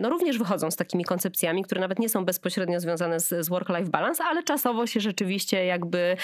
no 0.00 0.08
również 0.08 0.38
wychodzą 0.38 0.70
z 0.70 0.76
takimi 0.76 1.04
koncepcjami, 1.04 1.64
które 1.64 1.80
nawet 1.80 1.98
nie 1.98 2.08
są 2.08 2.24
bezpośrednio 2.24 2.80
związane 2.80 3.20
z, 3.20 3.28
z 3.28 3.48
work-life 3.48 3.90
balance, 3.90 4.24
ale 4.24 4.42
czasowo 4.42 4.86
się 4.86 5.00
rzeczywiście 5.00 5.64
jakby 5.64 6.16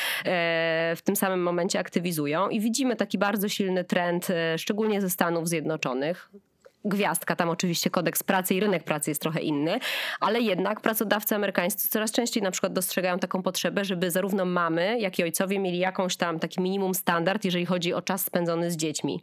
w 0.96 1.00
tym 1.04 1.16
samym 1.16 1.42
momencie 1.42 1.78
aktywizują 1.78 2.48
i 2.48 2.60
widzimy 2.60 2.96
taki 2.96 3.18
bardzo 3.18 3.48
silny 3.48 3.84
trend, 3.84 4.28
szczególnie 4.56 5.00
ze 5.00 5.10
Stanów 5.10 5.48
Zjednoczonych, 5.48 6.30
gwiazdka. 6.84 7.36
Tam 7.36 7.50
oczywiście 7.50 7.90
kodeks 7.90 8.22
pracy 8.22 8.54
i 8.54 8.60
rynek 8.60 8.84
pracy 8.84 9.10
jest 9.10 9.20
trochę 9.20 9.40
inny, 9.40 9.78
ale 10.20 10.40
jednak 10.40 10.80
pracodawcy 10.80 11.34
amerykańscy 11.34 11.88
coraz 11.88 12.12
częściej 12.12 12.42
na 12.42 12.50
przykład 12.50 12.72
dostrzegają 12.72 13.18
taką 13.18 13.42
potrzebę, 13.42 13.84
żeby 13.84 14.10
zarówno 14.10 14.44
mamy, 14.44 15.00
jak 15.00 15.18
i 15.18 15.22
ojcowie 15.22 15.58
mieli 15.58 15.78
jakąś 15.78 16.16
tam 16.16 16.38
taki 16.38 16.60
minimum 16.60 16.94
standard, 16.94 17.44
jeżeli 17.44 17.66
chodzi 17.66 17.94
o 17.94 18.02
czas 18.02 18.24
spędzony 18.24 18.70
z 18.70 18.76
dziećmi. 18.76 19.22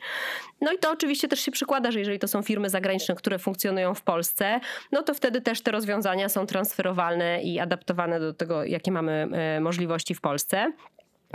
No 0.62 0.72
i 0.72 0.78
to 0.78 0.92
oczywiście 0.92 1.28
też 1.28 1.40
się 1.40 1.52
przykłada, 1.52 1.92
że 1.92 2.00
jeżeli 2.00 2.20
to 2.20 2.28
są 2.28 2.42
firmy 2.42 2.70
zagraniczne, 2.70 3.16
które 3.16 3.40
funkcjonują 3.40 3.94
w 3.94 4.02
Polsce, 4.02 4.60
no 4.92 5.04
to 5.04 5.14
wtedy 5.14 5.42
też 5.42 5.62
te 5.62 5.72
rozwiązania 5.72 6.30
są 6.30 6.46
transferowalne 6.46 7.42
i 7.44 7.60
adaptowane 7.60 8.20
do 8.20 8.34
tego, 8.34 8.64
jakie 8.64 8.92
mamy 8.92 9.28
e, 9.32 9.60
możliwości 9.60 10.16
w 10.16 10.22
Polsce. 10.22 10.72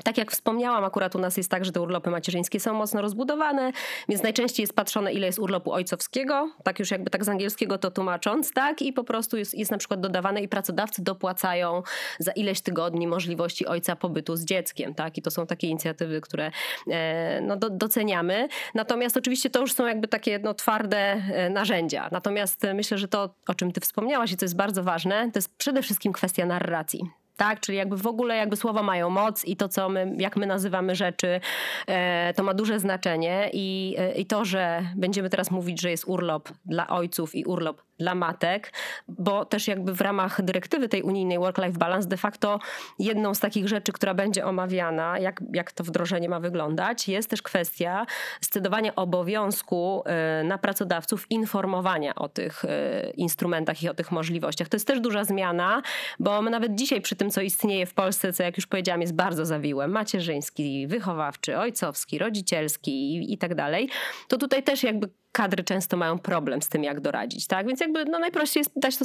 Tak 0.02 0.18
jak 0.18 0.32
wspomniałam, 0.32 0.84
akurat 0.84 1.14
u 1.16 1.18
nas 1.18 1.36
jest 1.36 1.50
tak, 1.50 1.64
że 1.64 1.72
te 1.72 1.80
urlopy 1.80 2.10
macierzyńskie 2.10 2.60
są 2.60 2.74
mocno 2.74 3.02
rozbudowane, 3.02 3.72
więc 4.08 4.22
najczęściej 4.22 4.62
jest 4.62 4.74
patrzone, 4.74 5.12
ile 5.12 5.26
jest 5.26 5.38
urlopu 5.38 5.72
ojcowskiego, 5.72 6.50
tak 6.64 6.78
już 6.78 6.90
jakby 6.90 7.10
tak 7.10 7.24
z 7.24 7.28
angielskiego 7.28 7.78
to 7.78 7.90
tłumacząc, 7.90 8.52
tak? 8.52 8.82
I 8.82 8.92
po 8.92 9.04
prostu 9.04 9.36
jest, 9.36 9.54
jest 9.54 9.70
na 9.70 9.78
przykład 9.78 10.00
dodawane 10.00 10.42
i 10.42 10.48
pracodawcy 10.48 11.02
dopłacają 11.02 11.82
za 12.18 12.32
ileś 12.32 12.60
tygodni 12.60 13.06
możliwości 13.06 13.66
ojca 13.66 13.96
pobytu 13.96 14.36
z 14.36 14.44
dzieckiem, 14.44 14.94
tak? 14.94 15.18
I 15.18 15.22
to 15.22 15.30
są 15.30 15.46
takie 15.46 15.66
inicjatywy, 15.66 16.20
które 16.20 16.50
e, 16.90 17.40
no, 17.40 17.56
do, 17.56 17.70
doceniamy. 17.70 18.48
Natomiast 18.74 19.16
oczywiście 19.16 19.50
to 19.50 19.60
już 19.60 19.72
są 19.72 19.86
jakby 19.86 20.08
takie 20.08 20.38
no, 20.38 20.54
twarde 20.54 20.98
e, 20.98 21.50
narzędzia. 21.50 22.08
Natomiast 22.12 22.62
myślę, 22.74 22.98
że 22.98 23.08
to, 23.08 23.34
o 23.48 23.54
czym 23.54 23.72
ty 23.72 23.80
wspomniałaś 23.80 24.32
i 24.32 24.36
co 24.36 24.44
jest 24.44 24.56
bardzo 24.56 24.82
ważne, 24.82 25.30
to 25.32 25.38
jest 25.38 25.56
przede 25.56 25.82
wszystkim 25.82 26.12
kwestia 26.12 26.46
narracji 26.46 27.23
tak? 27.36 27.60
Czyli 27.60 27.78
jakby 27.78 27.96
w 27.96 28.06
ogóle 28.06 28.36
jakby 28.36 28.56
słowa 28.56 28.82
mają 28.82 29.10
moc 29.10 29.44
i 29.44 29.56
to, 29.56 29.68
co 29.68 29.88
my, 29.88 30.16
jak 30.18 30.36
my 30.36 30.46
nazywamy 30.46 30.94
rzeczy, 30.94 31.40
e, 31.86 32.34
to 32.36 32.42
ma 32.42 32.54
duże 32.54 32.80
znaczenie 32.80 33.50
i, 33.52 33.94
e, 33.98 34.14
i 34.14 34.26
to, 34.26 34.44
że 34.44 34.82
będziemy 34.96 35.30
teraz 35.30 35.50
mówić, 35.50 35.80
że 35.80 35.90
jest 35.90 36.04
urlop 36.06 36.48
dla 36.64 36.88
ojców 36.88 37.34
i 37.34 37.44
urlop 37.44 37.82
dla 37.98 38.14
matek, 38.14 38.72
bo 39.08 39.44
też 39.44 39.68
jakby 39.68 39.94
w 39.94 40.00
ramach 40.00 40.42
dyrektywy 40.42 40.88
tej 40.88 41.02
unijnej 41.02 41.38
Work-Life 41.38 41.78
Balance 41.78 42.08
de 42.08 42.16
facto 42.16 42.58
jedną 42.98 43.34
z 43.34 43.40
takich 43.40 43.68
rzeczy, 43.68 43.92
która 43.92 44.14
będzie 44.14 44.46
omawiana, 44.46 45.18
jak, 45.18 45.40
jak 45.52 45.72
to 45.72 45.84
wdrożenie 45.84 46.28
ma 46.28 46.40
wyglądać, 46.40 47.08
jest 47.08 47.30
też 47.30 47.42
kwestia 47.42 48.06
scedowania 48.40 48.94
obowiązku 48.94 50.02
e, 50.06 50.44
na 50.44 50.58
pracodawców 50.58 51.30
informowania 51.30 52.14
o 52.14 52.28
tych 52.28 52.64
e, 52.64 53.10
instrumentach 53.10 53.82
i 53.82 53.88
o 53.88 53.94
tych 53.94 54.12
możliwościach. 54.12 54.68
To 54.68 54.76
jest 54.76 54.86
też 54.86 55.00
duża 55.00 55.24
zmiana, 55.24 55.82
bo 56.20 56.42
my 56.42 56.50
nawet 56.50 56.74
dzisiaj 56.74 57.00
przy 57.00 57.16
tym, 57.16 57.30
co 57.30 57.40
istnieje 57.40 57.86
w 57.86 57.94
Polsce, 57.94 58.32
co 58.32 58.42
jak 58.42 58.56
już 58.56 58.66
powiedziałam 58.66 59.00
jest 59.00 59.14
bardzo 59.14 59.46
zawiłe, 59.46 59.88
macierzyński, 59.88 60.86
wychowawczy, 60.86 61.58
ojcowski, 61.58 62.18
rodzicielski 62.18 63.14
i, 63.14 63.32
i 63.32 63.38
tak 63.38 63.54
dalej, 63.54 63.88
to 64.28 64.38
tutaj 64.38 64.62
też 64.62 64.82
jakby 64.82 65.08
kadry 65.34 65.64
często 65.64 65.96
mają 65.96 66.18
problem 66.18 66.62
z 66.62 66.68
tym, 66.68 66.84
jak 66.84 67.00
doradzić, 67.00 67.46
tak? 67.46 67.66
Więc 67.66 67.80
jakby 67.80 68.04
no 68.04 68.18
najprościej 68.18 68.60
jest 68.60 68.70
dać 68.76 68.96
to 68.96 69.04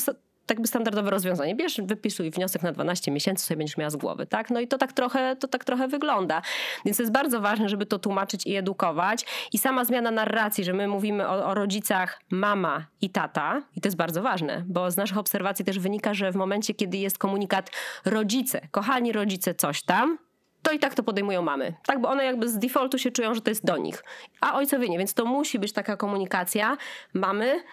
tak 0.50 0.62
by 0.62 0.68
standardowe 0.68 1.10
rozwiązanie. 1.10 1.56
Bierz, 1.56 1.82
wypisuj 1.82 2.32
wniosek 2.32 2.64
na 2.64 2.72
12 2.72 3.12
miesięcy, 3.12 3.46
sobie 3.46 3.58
będziesz 3.58 3.78
miała 3.78 3.90
z 3.90 3.96
głowy, 3.96 4.26
tak? 4.26 4.50
No 4.50 4.60
i 4.60 4.68
to 4.68 4.78
tak 4.78 4.94
trochę, 4.94 5.36
to 5.36 5.48
tak 5.48 5.66
trochę 5.66 5.88
wygląda. 5.88 6.42
Więc 6.86 7.00
jest 7.00 7.12
bardzo 7.12 7.42
ważne, 7.42 7.70
żeby 7.70 7.86
to 7.86 8.00
tłumaczyć 8.00 8.46
i 8.46 8.56
edukować. 8.56 9.26
I 9.54 9.58
sama 9.58 9.86
zmiana 9.86 10.12
narracji, 10.12 10.64
że 10.64 10.74
my 10.74 10.88
mówimy 10.88 11.28
o, 11.28 11.46
o 11.46 11.54
rodzicach 11.54 12.22
mama 12.32 12.86
i 13.02 13.10
tata, 13.10 13.62
i 13.76 13.82
to 13.82 13.88
jest 13.88 13.98
bardzo 13.98 14.22
ważne, 14.22 14.64
bo 14.68 14.92
z 14.92 14.98
naszych 14.98 15.18
obserwacji 15.18 15.66
też 15.66 15.80
wynika, 15.80 16.14
że 16.14 16.32
w 16.32 16.36
momencie, 16.36 16.74
kiedy 16.74 16.98
jest 16.98 17.18
komunikat 17.18 17.72
rodzice, 18.06 18.62
kochani 18.72 19.12
rodzice 19.12 19.56
coś 19.56 19.84
tam, 19.84 20.18
to 20.62 20.72
i 20.72 20.80
tak 20.80 20.94
to 20.94 21.04
podejmują 21.04 21.42
mamy. 21.42 21.74
Tak, 21.86 22.02
bo 22.02 22.10
one 22.10 22.26
jakby 22.26 22.50
z 22.50 22.58
defaultu 22.58 22.98
się 22.98 23.12
czują, 23.12 23.36
że 23.36 23.42
to 23.42 23.52
jest 23.52 23.66
do 23.66 23.78
nich. 23.78 24.04
A 24.42 24.56
ojcowie 24.56 24.90
nie, 24.90 24.98
więc 24.98 25.14
to 25.14 25.26
musi 25.26 25.60
być 25.60 25.74
taka 25.74 25.98
komunikacja 25.98 26.78
mamy, 27.14 27.64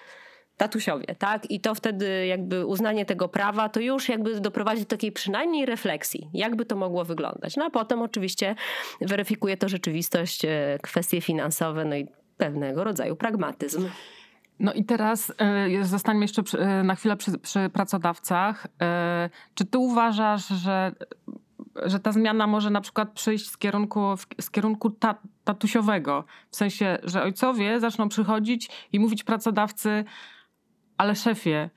tatusiowie, 0.56 1.14
tak? 1.18 1.50
I 1.50 1.60
to 1.60 1.74
wtedy 1.74 2.26
jakby 2.26 2.66
uznanie 2.66 3.04
tego 3.04 3.28
prawa 3.28 3.68
to 3.68 3.80
już 3.80 4.08
jakby 4.08 4.40
doprowadzi 4.40 4.82
do 4.82 4.88
takiej 4.88 5.12
przynajmniej 5.12 5.66
refleksji, 5.66 6.30
jakby 6.34 6.64
to 6.64 6.76
mogło 6.76 7.04
wyglądać. 7.04 7.56
No 7.56 7.64
a 7.64 7.70
potem 7.70 8.02
oczywiście 8.02 8.54
weryfikuje 9.00 9.56
to 9.56 9.68
rzeczywistość, 9.68 10.44
e, 10.44 10.78
kwestie 10.82 11.20
finansowe, 11.20 11.84
no 11.84 11.96
i 11.96 12.06
pewnego 12.36 12.84
rodzaju 12.84 13.16
pragmatyzm. 13.16 13.88
No 14.60 14.72
i 14.72 14.84
teraz 14.84 15.32
y, 15.80 15.84
zostańmy 15.84 16.24
jeszcze 16.24 16.42
przy, 16.42 16.58
y, 16.60 16.84
na 16.84 16.94
chwilę 16.94 17.16
przy, 17.16 17.38
przy 17.38 17.70
pracodawcach. 17.72 18.66
Czy 19.54 19.64
ty 19.64 19.78
uważasz, 19.78 20.48
że 20.48 20.92
że 21.84 22.00
ta 22.00 22.12
zmiana 22.12 22.46
może 22.46 22.70
na 22.70 22.80
przykład 22.80 23.12
przyjść 23.12 23.50
z 23.50 23.58
kierunku, 23.58 24.00
z 24.40 24.50
kierunku 24.50 24.90
ta, 24.90 25.14
tatusiowego. 25.44 26.24
W 26.50 26.56
sensie, 26.56 26.98
że 27.02 27.22
ojcowie 27.22 27.80
zaczną 27.80 28.08
przychodzić 28.08 28.70
i 28.92 29.00
mówić 29.00 29.24
pracodawcy, 29.24 30.04
ale 30.98 31.14
szefie, 31.14 31.70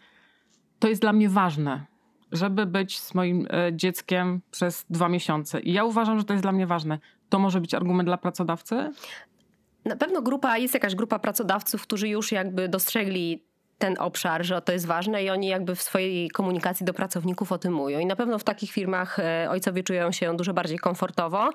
to 0.80 0.88
jest 0.88 1.02
dla 1.02 1.14
mnie 1.14 1.30
ważne, 1.30 1.86
żeby 2.32 2.66
być 2.66 3.00
z 3.00 3.16
moim 3.16 3.48
e, 3.50 3.74
dzieckiem 3.74 4.42
przez 4.52 4.86
dwa 4.90 5.10
miesiące. 5.10 5.60
I 5.60 5.74
ja 5.74 5.84
uważam, 5.84 6.20
że 6.20 6.26
to 6.26 6.34
jest 6.34 6.44
dla 6.44 6.52
mnie 6.52 6.68
ważne. 6.68 7.00
To 7.30 7.40
może 7.40 7.62
być 7.62 7.74
argument 7.74 8.10
dla 8.10 8.18
pracodawcy? 8.18 8.92
Na 9.86 9.96
pewno 9.96 10.22
grupa, 10.22 10.58
jest 10.58 10.74
jakaś 10.74 10.96
grupa 10.96 11.20
pracodawców, 11.20 11.82
którzy 11.82 12.10
już 12.10 12.32
jakby 12.32 12.70
dostrzegli 12.70 13.49
ten 13.80 13.96
obszar, 14.00 14.46
że 14.46 14.62
to 14.62 14.72
jest 14.72 14.86
ważne 14.86 15.24
i 15.24 15.30
oni 15.30 15.48
jakby 15.48 15.76
w 15.76 15.82
swojej 15.82 16.30
komunikacji 16.30 16.86
do 16.86 16.94
pracowników 16.94 17.52
o 17.52 17.58
tym 17.58 17.74
mówią. 17.74 18.00
I 18.00 18.06
na 18.06 18.16
pewno 18.16 18.40
w 18.40 18.44
takich 18.44 18.72
firmach 18.72 19.20
e, 19.20 19.48
ojcowie 19.50 19.84
czują 19.84 20.12
się 20.12 20.38
dużo 20.38 20.54
bardziej 20.54 20.80
komfortowo. 20.80 21.50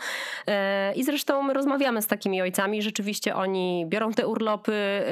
E, 0.47 0.95
I 0.95 1.04
zresztą 1.04 1.43
my 1.43 1.54
rozmawiamy 1.54 2.02
z 2.02 2.07
takimi 2.07 2.43
ojcami, 2.43 2.83
rzeczywiście 2.83 3.35
oni 3.35 3.87
biorą 3.88 4.12
te 4.12 4.26
urlopy. 4.26 4.73
E, 4.73 5.04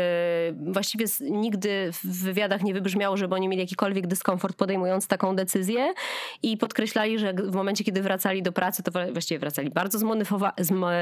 właściwie 0.73 1.07
nigdy 1.21 1.91
w 1.93 2.23
wywiadach 2.23 2.63
nie 2.63 2.75
wybrzmiało, 2.75 3.17
żeby 3.17 3.35
oni 3.35 3.49
mieli 3.49 3.63
jakikolwiek 3.63 4.07
dyskomfort 4.07 4.57
podejmując 4.57 5.07
taką 5.07 5.37
decyzję 5.37 5.95
i 6.43 6.57
podkreślali, 6.57 7.19
że 7.19 7.33
w 7.33 7.55
momencie, 7.55 7.85
kiedy 7.85 8.03
wracali 8.03 8.43
do 8.43 8.53
pracy, 8.53 8.83
to 8.83 8.91
właściwie 9.13 9.39
wracali 9.39 9.71
bardzo 9.71 9.99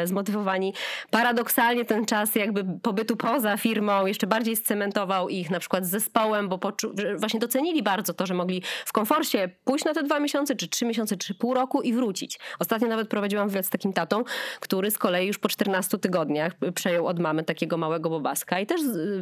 zmotywowani. 0.04 0.74
Paradoksalnie 1.10 1.84
ten 1.84 2.06
czas 2.06 2.34
jakby 2.34 2.64
pobytu 2.82 3.16
poza 3.16 3.56
firmą 3.56 4.06
jeszcze 4.06 4.26
bardziej 4.26 4.56
scementował 4.56 5.28
ich 5.28 5.50
na 5.50 5.60
przykład 5.60 5.86
ze 5.86 5.99
zespołem, 6.00 6.48
bo 6.48 6.58
poczu- 6.58 7.18
właśnie 7.18 7.40
docenili 7.40 7.82
bardzo 7.82 8.14
to, 8.14 8.26
że 8.26 8.34
mogli 8.34 8.62
w 8.84 8.92
komforcie 8.92 9.50
pójść 9.64 9.84
na 9.84 9.94
te 9.94 10.02
dwa 10.02 10.20
miesiące, 10.20 10.56
czy 10.56 10.68
trzy 10.68 10.84
miesiące, 10.84 11.16
czy 11.16 11.34
pół 11.34 11.54
roku 11.54 11.82
i 11.82 11.92
wrócić. 11.92 12.38
Ostatnio 12.58 12.88
nawet 12.88 13.08
prowadziłam 13.08 13.48
wywiad 13.48 13.66
z 13.66 13.70
takim 13.70 13.92
tatą, 13.92 14.24
który 14.60 14.90
z 14.90 14.98
kolei 14.98 15.26
już 15.26 15.38
po 15.38 15.48
14 15.48 15.98
tygodniach 15.98 16.52
przejął 16.74 17.06
od 17.06 17.18
mamy 17.18 17.44
takiego 17.44 17.76
małego 17.76 18.10
bobaska 18.10 18.60
i 18.60 18.66
też 18.66 18.80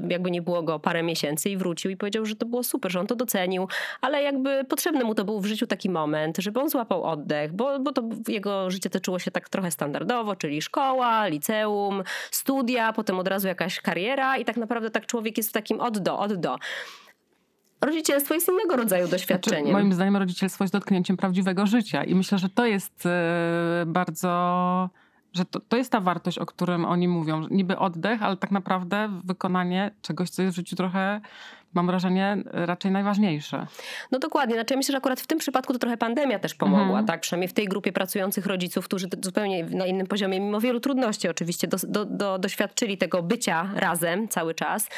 jakby 0.09 0.31
nie 0.31 0.43
było 0.43 0.63
go 0.63 0.79
parę 0.79 1.03
miesięcy 1.03 1.51
i 1.51 1.57
wrócił 1.57 1.91
i 1.91 1.97
powiedział, 1.97 2.27
że 2.27 2.37
to 2.37 2.47
było 2.47 2.63
super, 2.63 2.93
że 2.93 3.01
on 3.01 3.07
to 3.07 3.17
docenił, 3.17 3.69
ale 4.01 4.23
jakby 4.23 4.65
potrzebny 4.65 5.05
mu 5.05 5.15
to 5.15 5.25
był 5.25 5.41
w 5.41 5.47
życiu 5.47 5.67
taki 5.67 5.91
moment, 5.91 6.37
żeby 6.39 6.61
on 6.61 6.69
złapał 6.69 7.05
oddech, 7.05 7.53
bo, 7.53 7.79
bo 7.79 7.93
to 7.93 8.03
jego 8.29 8.71
życie 8.71 8.91
toczyło 8.91 9.19
się 9.19 9.31
tak 9.31 9.49
trochę 9.49 9.71
standardowo, 9.71 10.37
czyli 10.37 10.63
szkoła, 10.63 11.27
liceum, 11.27 12.03
studia, 12.31 12.93
potem 12.93 13.19
od 13.19 13.29
razu 13.29 13.49
jakaś 13.49 13.81
kariera 13.81 14.37
i 14.37 14.45
tak 14.45 14.57
naprawdę 14.57 14.91
tak 14.91 15.07
człowiek 15.07 15.37
jest 15.37 15.49
w 15.49 15.53
takim 15.53 15.81
od 15.81 15.99
do, 15.99 16.19
od 16.19 16.35
do. 16.35 16.57
Rodzicielstwo 17.81 18.35
jest 18.35 18.49
innego 18.49 18.77
rodzaju 18.77 19.09
doświadczeniem. 19.09 19.61
Znaczy, 19.61 19.73
moim 19.73 19.93
zdaniem 19.93 20.17
rodzicielstwo 20.17 20.65
jest 20.65 20.75
dotknięciem 20.75 21.17
prawdziwego 21.17 21.67
życia 21.67 22.05
i 22.05 22.15
myślę, 22.15 22.39
że 22.39 22.49
to 22.49 22.67
jest 22.67 23.07
e, 23.07 23.85
bardzo 23.87 24.91
że 25.33 25.45
to, 25.45 25.61
to 25.61 25.77
jest 25.77 25.93
ta 25.93 26.01
wartość, 26.01 26.39
o 26.39 26.47
którym 26.47 26.85
oni 26.85 27.09
mówią. 27.09 27.47
Niby 27.51 27.79
oddech, 27.79 28.23
ale 28.23 28.37
tak 28.37 28.51
naprawdę 28.51 29.21
wykonanie 29.25 29.91
czegoś, 30.03 30.31
co 30.31 30.43
jest 30.43 30.55
w 30.55 30.57
życiu 30.57 30.77
trochę 30.77 31.21
mam 31.75 31.87
wrażenie, 31.87 32.37
raczej 32.45 32.91
najważniejsze. 32.91 33.67
No 34.13 34.19
dokładnie. 34.19 34.55
Znaczy, 34.55 34.75
ja 34.75 34.77
myślę, 34.77 34.93
że 34.93 34.99
akurat 34.99 35.21
w 35.21 35.27
tym 35.27 35.39
przypadku 35.39 35.73
to 35.73 35.79
trochę 35.79 35.97
pandemia 35.97 36.39
też 36.39 36.55
pomogła, 36.55 36.87
mhm. 36.87 37.07
tak? 37.07 37.21
Przynajmniej 37.21 37.49
w 37.49 37.53
tej 37.53 37.69
grupie 37.69 37.93
pracujących 37.93 38.47
rodziców, 38.47 38.85
którzy 38.85 39.09
zupełnie 39.23 39.65
na 39.65 39.87
innym 39.87 40.07
poziomie, 40.07 40.41
mimo 40.41 40.61
wielu 40.61 40.81
trudności 40.81 41.29
oczywiście, 41.29 41.69
do, 41.69 41.77
do, 41.89 42.05
do, 42.05 42.39
doświadczyli 42.39 42.99
tego 42.99 43.23
bycia 43.23 43.71
razem 43.75 44.29
cały 44.29 44.55
czas. 44.55 44.89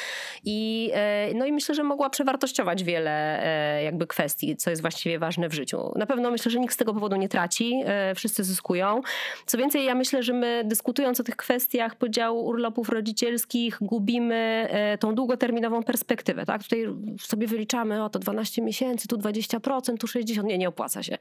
I, 0.45 0.91
e, 0.95 1.35
no 1.35 1.47
i 1.47 1.53
myślę, 1.53 1.75
że 1.75 1.83
mogła 1.83 2.11
przewartościować 2.11 2.85
wiele 2.85 3.43
e, 3.45 3.83
jakby 3.83 4.07
kwestii, 4.07 4.57
co 4.57 4.71
jest 4.71 4.83
właściwie 4.83 5.19
ważne 5.19 5.49
w 5.49 5.55
życiu. 5.55 5.93
Na 5.97 6.07
pewno 6.07 6.31
myślę, 6.31 6.51
że 6.51 6.61
nikt 6.61 6.75
z 6.75 6.77
tego 6.77 6.95
powodu 6.95 7.17
nie 7.17 7.29
traci, 7.29 7.83
e, 7.87 8.15
wszyscy 8.15 8.45
zyskują. 8.45 9.01
Co 9.47 9.59
więcej, 9.59 9.85
ja 9.85 9.95
myślę, 9.95 10.23
że 10.23 10.33
my 10.33 10.63
dyskutując 10.65 11.21
o 11.21 11.25
tych 11.25 11.37
kwestiach 11.37 11.95
podziału 11.95 12.47
urlopów 12.47 12.89
rodzicielskich, 12.89 13.79
gubimy 13.81 14.69
tą 15.01 15.15
długoterminową 15.15 15.83
perspektywę, 15.83 16.47
tak? 16.47 16.60
Tak? 16.61 16.69
Tutaj 16.69 16.87
sobie 17.21 17.47
wyliczamy, 17.47 18.05
o 18.05 18.11
to 18.11 18.19
12 18.19 18.63
miesięcy, 18.63 19.09
tu 19.09 19.17
20%, 19.17 19.99
tu 19.99 20.07
60%, 20.07 20.45
nie, 20.45 20.59
nie 20.59 20.69
opłaca 20.69 21.03
się. 21.03 21.19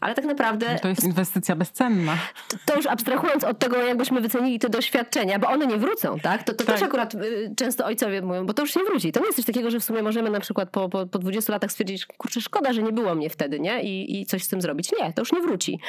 Ale 0.00 0.14
tak 0.14 0.24
naprawdę... 0.24 0.78
To 0.82 0.88
jest 0.88 1.04
inwestycja 1.04 1.56
bezcenna. 1.56 2.18
To, 2.48 2.56
to 2.66 2.76
już 2.76 2.86
abstrahując 2.86 3.44
od 3.44 3.58
tego, 3.58 3.76
jakbyśmy 3.76 4.20
wycenili 4.20 4.58
te 4.58 4.68
doświadczenia, 4.68 5.38
bo 5.38 5.48
one 5.48 5.66
nie 5.66 5.76
wrócą, 5.76 6.20
tak? 6.20 6.42
To, 6.42 6.52
to 6.52 6.64
tak. 6.64 6.76
też 6.76 6.82
akurat 6.82 7.14
y, 7.14 7.54
często 7.56 7.84
ojcowie 7.84 8.22
mówią, 8.22 8.46
bo 8.46 8.54
to 8.54 8.62
już 8.62 8.76
nie 8.76 8.84
wróci. 8.84 9.12
To 9.12 9.20
nie 9.20 9.26
jest 9.26 9.36
coś 9.36 9.44
takiego, 9.44 9.70
że 9.70 9.80
w 9.80 9.84
sumie 9.84 10.02
możemy 10.02 10.30
na 10.30 10.40
przykład 10.40 10.70
po, 10.70 10.88
po, 10.88 11.06
po 11.06 11.18
20 11.18 11.52
latach 11.52 11.72
stwierdzić, 11.72 12.06
kurczę, 12.06 12.40
szkoda, 12.40 12.72
że 12.72 12.82
nie 12.82 12.92
było 12.92 13.14
mnie 13.14 13.30
wtedy, 13.30 13.60
nie? 13.60 13.82
I, 13.82 14.20
I 14.20 14.26
coś 14.26 14.44
z 14.44 14.48
tym 14.48 14.60
zrobić. 14.60 14.92
Nie, 15.00 15.12
to 15.12 15.22
już 15.22 15.32
nie 15.32 15.40
wróci. 15.40 15.80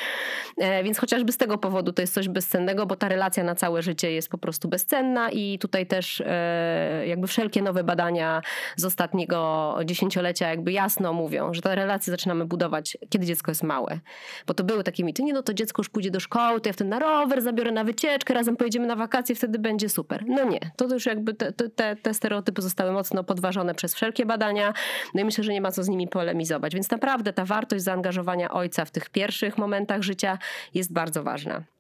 E, 0.58 0.84
więc 0.84 0.98
chociażby 0.98 1.32
z 1.32 1.38
tego 1.38 1.58
powodu 1.58 1.94
to 1.94 2.01
jest 2.01 2.13
coś 2.13 2.30
bezcennego, 2.30 2.86
bo 2.86 2.96
ta 2.96 3.10
relacja 3.10 3.44
na 3.44 3.56
całe 3.56 3.82
życie 3.82 4.12
jest 4.12 4.30
po 4.30 4.38
prostu 4.38 4.68
bezcenna 4.68 5.30
i 5.32 5.60
tutaj 5.60 5.86
też 5.86 6.22
e, 6.25 7.08
jakby 7.08 7.27
wszelkie 7.27 7.62
nowe 7.62 7.84
badania 7.84 8.42
z 8.75 8.86
ostatniego 8.88 9.75
dziesięciolecia 9.86 10.50
jakby 10.50 10.72
jasno 10.72 11.13
mówią, 11.13 11.53
że 11.53 11.62
te 11.62 11.75
relacje 11.75 12.12
zaczynamy 12.12 12.46
budować, 12.46 12.98
kiedy 13.10 13.25
dziecko 13.25 13.51
jest 13.51 13.63
małe. 13.63 14.00
Bo 14.48 14.53
to 14.53 14.63
były 14.63 14.84
takie 14.84 15.03
mity, 15.03 15.24
nie 15.24 15.34
no 15.34 15.44
to 15.44 15.53
dziecko 15.53 15.79
już 15.79 15.89
pójdzie 15.89 16.12
do 16.12 16.20
szkoły, 16.20 16.62
to 16.62 16.70
ja 16.70 16.74
wtedy 16.74 16.89
na 16.89 17.00
rower 17.00 17.41
zabiorę 17.41 17.72
na 17.72 17.84
wycieczkę, 17.84 18.34
razem 18.34 18.58
pojedziemy 18.58 18.88
na 18.88 18.96
wakacje, 18.96 19.36
wtedy 19.36 19.60
będzie 19.60 19.89
super. 19.89 20.24
No 20.27 20.44
nie, 20.44 20.60
to 20.75 20.86
już 20.94 21.06
jakby 21.06 21.34
te, 21.34 21.51
te, 21.51 21.96
te 21.96 22.13
stereotypy 22.13 22.62
zostały 22.62 22.91
mocno 22.91 23.24
podważone 23.24 23.75
przez 23.75 23.96
wszelkie 23.96 24.25
badania, 24.25 24.74
no 25.13 25.22
i 25.22 25.25
myślę, 25.25 25.44
że 25.44 25.53
nie 25.53 25.62
ma 25.62 25.72
co 25.72 25.84
z 25.84 25.89
nimi 25.89 26.08
polemizować. 26.08 26.74
Więc 26.74 26.91
naprawdę 26.91 27.34
ta 27.34 27.46
wartość 27.46 27.84
zaangażowania 27.84 28.51
ojca 28.51 28.86
w 28.86 28.91
tych 28.91 29.10
pierwszych 29.10 29.58
momentach 29.58 30.01
życia 30.01 30.38
jest 30.74 30.94
bardzo 30.94 31.24
ważna. 31.24 31.76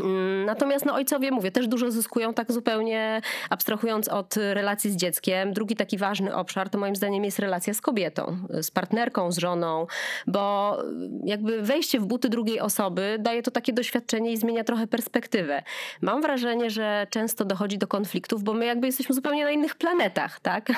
Mm, 0.00 0.44
natomiast 0.44 0.86
no, 0.86 0.94
ojcowie, 0.94 1.30
mówię, 1.30 1.50
też 1.50 1.68
dużo 1.68 1.90
zyskują, 1.90 2.34
tak 2.34 2.52
zupełnie 2.52 3.20
abstrahując 3.50 4.08
od 4.08 4.36
relacji 4.36 4.90
z 4.90 4.96
dzieckiem. 4.96 5.52
Drugi 5.52 5.76
taki 5.76 5.98
ważny 5.98 6.34
obszar 6.34 6.70
to 6.70 6.78
moim 6.78 6.96
zdaniem 6.96 7.24
jest 7.24 7.38
relacja 7.38 7.74
z 7.74 7.80
kobietą, 7.80 8.36
z 8.62 8.70
partnerką, 8.70 9.32
z 9.32 9.38
żoną, 9.38 9.86
bo 10.26 10.76
jakby 11.24 11.62
wejście 11.62 12.00
w 12.00 12.06
buty 12.06 12.28
drugiej 12.28 12.60
osoby 12.60 13.16
daje 13.20 13.42
to 13.42 13.50
takie 13.50 13.72
doświadczenie 13.72 14.32
i 14.32 14.36
zmienia 14.36 14.64
trochę 14.64 14.86
perspektywę. 14.86 15.62
Mam 16.02 16.22
wrażenie, 16.22 16.70
że 16.70 17.06
często 17.10 17.44
dochodzi 17.44 17.78
do 17.78 17.86
konfliktów, 17.86 18.42
bo 18.42 18.54
my 18.54 18.66
jakby 18.66 18.86
jesteśmy 18.86 19.14
zupełnie 19.14 19.44
na 19.44 19.50
innych 19.50 19.74
planetach, 19.74 20.40
tak? 20.40 20.72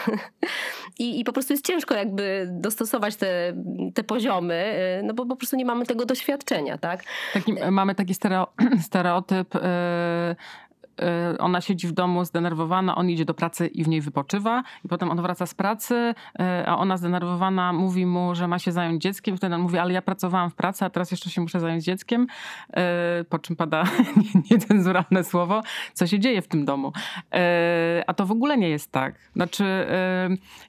I, 0.98 1.20
i 1.20 1.24
po 1.24 1.32
prostu 1.32 1.52
jest 1.52 1.66
ciężko 1.66 1.94
jakby 1.94 2.48
dostosować 2.50 3.16
te, 3.16 3.52
te 3.94 4.04
poziomy, 4.04 4.74
y, 5.00 5.02
no 5.02 5.14
bo 5.14 5.26
po 5.26 5.36
prostu 5.36 5.56
nie 5.56 5.64
mamy 5.64 5.86
tego 5.86 6.06
doświadczenia, 6.06 6.78
tak? 6.78 7.04
Taki, 7.32 7.52
mamy 7.70 7.94
taki 7.94 8.14
stereo, 8.14 8.46
stereo 8.88 9.09
stereotyp 9.10 9.54
y, 9.54 10.36
ona 11.38 11.60
siedzi 11.60 11.88
w 11.88 11.92
domu 11.92 12.24
zdenerwowana, 12.24 12.96
on 12.96 13.10
idzie 13.10 13.24
do 13.24 13.34
pracy 13.34 13.66
i 13.66 13.84
w 13.84 13.88
niej 13.88 14.00
wypoczywa 14.00 14.62
i 14.84 14.88
potem 14.88 15.10
on 15.10 15.22
wraca 15.22 15.46
z 15.46 15.54
pracy, 15.54 15.94
y, 15.94 16.66
a 16.66 16.78
ona 16.78 16.96
zdenerwowana 16.96 17.72
mówi 17.72 18.06
mu, 18.06 18.34
że 18.34 18.48
ma 18.48 18.58
się 18.58 18.72
zająć 18.72 19.02
dzieckiem, 19.02 19.36
wtedy 19.36 19.54
on 19.54 19.60
mówi, 19.60 19.78
ale 19.78 19.92
ja 19.92 20.02
pracowałam 20.02 20.50
w 20.50 20.54
pracy, 20.54 20.84
a 20.84 20.90
teraz 20.90 21.10
jeszcze 21.10 21.30
się 21.30 21.40
muszę 21.40 21.60
zająć 21.60 21.84
dzieckiem, 21.84 22.26
y, 23.20 23.24
po 23.24 23.38
czym 23.38 23.56
pada 23.56 23.84
niecenzuralne 24.50 25.24
słowo, 25.24 25.62
co 25.92 26.06
się 26.06 26.18
dzieje 26.18 26.42
w 26.42 26.48
tym 26.48 26.64
domu. 26.64 26.92
A 28.06 28.14
to 28.14 28.26
w 28.26 28.30
ogóle 28.30 28.58
nie 28.58 28.68
jest 28.68 28.92
tak. 28.92 29.14
Znaczy 29.36 29.64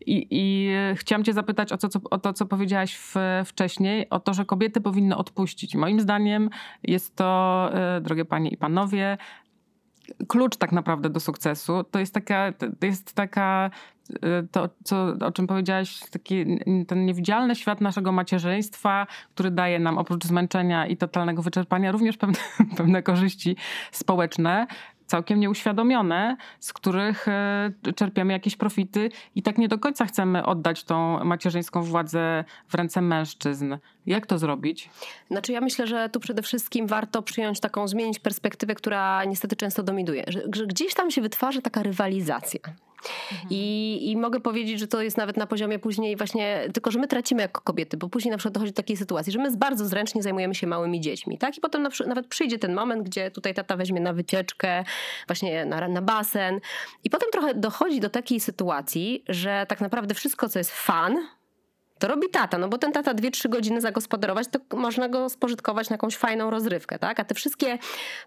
i, 0.06 0.28
i 0.30 0.72
chciałam 0.96 1.24
cię 1.24 1.34
zapytać 1.34 1.72
o 1.72 1.78
to, 1.78 1.90
co, 1.90 2.00
o 2.12 2.18
to, 2.18 2.34
co 2.34 2.46
powiedziałaś 2.46 2.96
w, 2.96 3.16
wcześniej, 3.46 4.10
o 4.10 4.20
to, 4.20 4.34
że 4.34 4.46
kobiety 4.46 4.82
powinny 4.82 5.18
odpuścić. 5.18 5.76
Moim 5.76 6.00
zdaniem 6.00 6.50
jest 6.84 7.16
to, 7.16 7.70
drogie 8.02 8.26
panie 8.26 8.50
i 8.50 8.58
panowie, 8.58 9.18
klucz 10.28 10.58
tak 10.58 10.72
naprawdę 10.72 11.10
do 11.10 11.20
sukcesu. 11.20 11.84
To 11.84 12.00
jest 12.00 12.14
taka, 12.14 12.54
to 12.80 12.86
jest 12.86 13.14
taka 13.14 13.72
y, 14.10 14.18
to, 14.52 14.70
co, 14.84 15.06
o 15.26 15.32
czym 15.32 15.48
powiedziałaś, 15.48 16.00
taki, 16.12 16.46
ten 16.88 17.06
niewidzialny 17.06 17.56
świat 17.56 17.82
naszego 17.82 18.12
macierzyństwa, 18.12 19.08
który 19.34 19.52
daje 19.52 19.80
nam 19.80 19.98
oprócz 19.98 20.26
zmęczenia 20.26 20.88
i 20.88 20.98
totalnego 20.98 21.42
wyczerpania 21.42 21.92
również 21.92 22.18
pewne, 22.18 22.40
pewne 22.78 23.04
korzyści 23.04 23.56
społeczne, 23.92 24.68
całkiem 25.12 25.40
nieuświadomione, 25.40 26.38
z 26.60 26.74
których 26.74 27.28
e, 27.28 27.72
czerpiemy 27.96 28.34
jakieś 28.34 28.56
profity 28.56 29.10
i 29.36 29.44
tak 29.44 29.58
nie 29.58 29.68
do 29.68 29.80
końca 29.80 30.06
chcemy 30.06 30.46
oddać 30.46 30.84
tą 30.84 31.24
macierzyńską 31.24 31.84
władzę 31.84 32.44
w 32.68 32.76
ręce 32.76 33.02
mężczyzn. 33.02 33.78
Jak 34.06 34.26
to 34.26 34.38
zrobić? 34.38 34.90
Znaczy 35.32 35.52
ja 35.52 35.62
myślę, 35.62 35.88
że 35.88 36.10
tu 36.10 36.20
przede 36.20 36.42
wszystkim 36.42 36.88
warto 36.88 37.22
przyjąć 37.22 37.60
taką, 37.60 37.88
zmienić 37.88 38.20
perspektywę, 38.20 38.76
która 38.76 39.26
niestety 39.26 39.56
często 39.56 39.84
dominuje. 39.84 40.24
Że, 40.28 40.68
gdzieś 40.68 40.94
tam 40.94 41.12
się 41.12 41.22
wytwarza 41.22 41.62
taka 41.62 41.84
rywalizacja. 41.84 42.60
Mhm. 43.32 43.48
I, 43.50 44.00
I 44.12 44.18
mogę 44.18 44.40
powiedzieć, 44.40 44.80
że 44.80 44.88
to 44.88 45.02
jest 45.02 45.18
nawet 45.18 45.38
na 45.38 45.48
poziomie 45.48 45.80
później 45.80 46.16
właśnie, 46.16 46.68
tylko 46.74 46.92
że 46.92 47.00
my 47.00 47.08
tracimy 47.08 47.42
jako 47.42 47.62
kobiety, 47.62 47.98
bo 47.98 48.10
później 48.10 48.32
na 48.32 48.38
przykład 48.38 48.54
dochodzi 48.54 48.72
do 48.72 48.76
takiej 48.76 48.98
sytuacji, 48.98 49.34
że 49.34 49.40
my 49.40 49.58
bardzo 49.58 49.86
zręcznie 49.86 50.24
zajmujemy 50.24 50.56
się 50.56 50.68
małymi 50.68 51.02
dziećmi, 51.02 51.38
tak? 51.38 51.58
I 51.58 51.62
potem 51.62 51.84
na, 51.84 51.90
nawet 52.08 52.28
przyjdzie 52.28 52.60
ten 52.60 52.74
moment, 52.74 53.04
gdzie 53.04 53.32
tutaj 53.32 53.54
tata 53.54 53.78
weźmie 53.78 54.02
na 54.02 54.14
wycieczkę, 54.14 54.84
właśnie 55.28 55.66
na, 55.66 55.88
na 55.88 56.02
basen 56.02 56.60
i 57.04 57.10
potem 57.10 57.30
trochę 57.32 57.54
dochodzi 57.54 58.00
do 58.00 58.10
takiej 58.10 58.40
sytuacji, 58.40 59.24
że 59.30 59.66
tak 59.68 59.82
naprawdę 59.82 60.14
wszystko, 60.14 60.50
co 60.50 60.60
jest 60.60 60.72
fan, 60.72 61.18
to 62.02 62.08
robi 62.08 62.30
tata, 62.30 62.58
no 62.58 62.68
bo 62.68 62.78
ten 62.78 62.92
tata 62.92 63.14
2-3 63.14 63.50
godziny 63.50 63.82
zagospodarować, 63.82 64.48
to 64.48 64.78
można 64.78 65.10
go 65.10 65.30
spożytkować 65.30 65.90
na 65.90 65.94
jakąś 65.94 66.18
fajną 66.18 66.50
rozrywkę, 66.50 67.00
tak? 67.00 67.20
A 67.20 67.24
te 67.24 67.36
wszystkie 67.36 67.78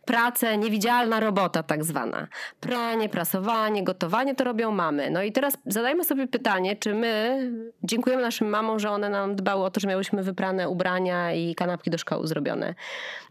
prace, 0.04 0.58
niewidzialna 0.58 1.20
robota 1.20 1.62
tak 1.62 1.84
zwana, 1.84 2.28
pranie, 2.60 3.08
prasowanie, 3.08 3.84
gotowanie, 3.84 4.34
to 4.34 4.44
robią 4.44 4.70
mamy. 4.70 5.10
No 5.10 5.22
i 5.22 5.32
teraz 5.32 5.56
zadajmy 5.66 6.04
sobie 6.04 6.26
pytanie, 6.26 6.76
czy 6.76 6.94
my 6.94 7.40
dziękujemy 7.82 8.22
naszym 8.22 8.48
mamom, 8.48 8.78
że 8.78 8.90
one 8.90 9.08
nam 9.08 9.36
dbały 9.36 9.64
o 9.64 9.70
to, 9.70 9.80
że 9.80 9.88
miałyśmy 9.88 10.22
wyprane 10.22 10.68
ubrania 10.68 11.32
i 11.32 11.54
kanapki 11.54 11.90
do 11.90 11.98
szkoły 11.98 12.26
zrobione. 12.26 12.74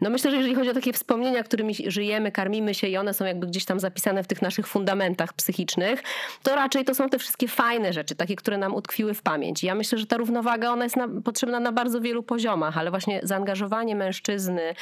No 0.02 0.10
myślę, 0.10 0.32
że 0.32 0.38
jeżeli 0.38 0.56
chodzi 0.56 0.70
o 0.70 0.74
takie 0.74 0.94
wspomnienia, 0.94 1.44
którymi 1.44 1.76
żyjemy, 1.88 2.32
karmimy 2.32 2.74
się 2.74 2.88
i 2.88 2.98
one 2.98 3.14
są 3.14 3.26
jakby 3.26 3.48
gdzieś 3.48 3.66
tam 3.66 3.80
zapisane 3.80 4.24
w 4.24 4.28
tych 4.28 4.42
naszych 4.42 4.68
fundamentach 4.68 5.34
psychicznych, 5.34 6.04
to 6.44 6.56
raczej 6.56 6.86
to 6.86 6.96
są 6.96 7.10
te 7.10 7.20
wszystkie 7.20 7.48
fajne 7.48 7.94
rzeczy, 7.94 8.16
takie, 8.16 8.36
które 8.36 8.58
nam 8.58 8.76
utkwiły 8.76 9.14
w 9.14 9.22
pamięć. 9.22 9.64
Ja 9.64 9.76
myślę, 9.76 9.98
że 9.98 10.06
ta 10.06 10.18
równowaga 10.34 10.72
ona 10.72 10.84
jest 10.84 10.96
na, 10.96 11.08
potrzebna 11.24 11.60
na 11.60 11.72
bardzo 11.72 12.02
wielu 12.02 12.24
poziomach, 12.24 12.78
ale 12.78 12.89
właśnie 12.89 13.19
zaangażowanie 13.24 13.96
mężczyzny 13.96 14.62
e, 14.62 14.74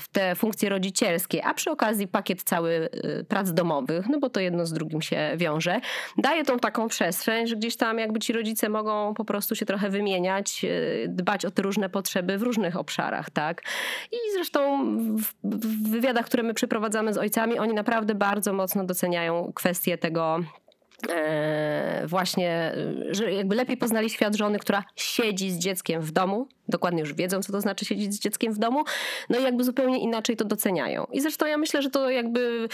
w 0.00 0.08
te 0.12 0.34
funkcje 0.34 0.68
rodzicielskie, 0.68 1.44
a 1.44 1.54
przy 1.54 1.70
okazji 1.70 2.08
pakiet 2.08 2.42
cały 2.42 2.88
e, 2.92 3.24
prac 3.24 3.52
domowych, 3.52 4.08
no 4.08 4.18
bo 4.18 4.30
to 4.30 4.40
jedno 4.40 4.66
z 4.66 4.72
drugim 4.72 5.02
się 5.02 5.32
wiąże, 5.36 5.80
daje 6.18 6.44
tą 6.44 6.58
taką 6.58 6.88
przestrzeń, 6.88 7.46
że 7.46 7.56
gdzieś 7.56 7.76
tam 7.76 7.98
jakby 7.98 8.20
ci 8.20 8.32
rodzice 8.32 8.68
mogą 8.68 9.14
po 9.14 9.24
prostu 9.24 9.54
się 9.54 9.66
trochę 9.66 9.90
wymieniać, 9.90 10.64
e, 10.64 11.08
dbać 11.08 11.44
o 11.44 11.50
te 11.50 11.62
różne 11.62 11.88
potrzeby 11.88 12.38
w 12.38 12.42
różnych 12.42 12.76
obszarach, 12.76 13.30
tak? 13.30 13.62
I 14.12 14.16
zresztą 14.34 14.86
w 15.44 15.90
wywiadach, 15.90 16.26
które 16.26 16.42
my 16.42 16.54
przeprowadzamy 16.54 17.12
z 17.12 17.18
ojcami, 17.18 17.58
oni 17.58 17.74
naprawdę 17.74 18.14
bardzo 18.14 18.52
mocno 18.52 18.84
doceniają 18.84 19.52
kwestię 19.54 19.98
tego, 19.98 20.40
E, 21.08 22.02
właśnie, 22.06 22.72
że 23.10 23.32
jakby 23.32 23.54
lepiej 23.54 23.76
poznali 23.76 24.10
świat 24.10 24.36
żony, 24.36 24.58
która 24.58 24.84
siedzi 24.96 25.50
z 25.50 25.58
dzieckiem 25.58 26.02
w 26.02 26.12
domu, 26.12 26.48
dokładnie 26.68 27.00
już 27.00 27.14
wiedzą, 27.14 27.42
co 27.42 27.52
to 27.52 27.60
znaczy 27.60 27.84
siedzieć 27.84 28.14
z 28.14 28.20
dzieckiem 28.20 28.52
w 28.52 28.58
domu, 28.58 28.84
no 29.30 29.38
i 29.38 29.42
jakby 29.42 29.64
zupełnie 29.64 29.98
inaczej 29.98 30.36
to 30.36 30.44
doceniają. 30.44 31.06
I 31.12 31.20
zresztą 31.20 31.46
ja 31.46 31.56
myślę, 31.56 31.82
że 31.82 31.90
to 31.90 32.10
jakby 32.10 32.68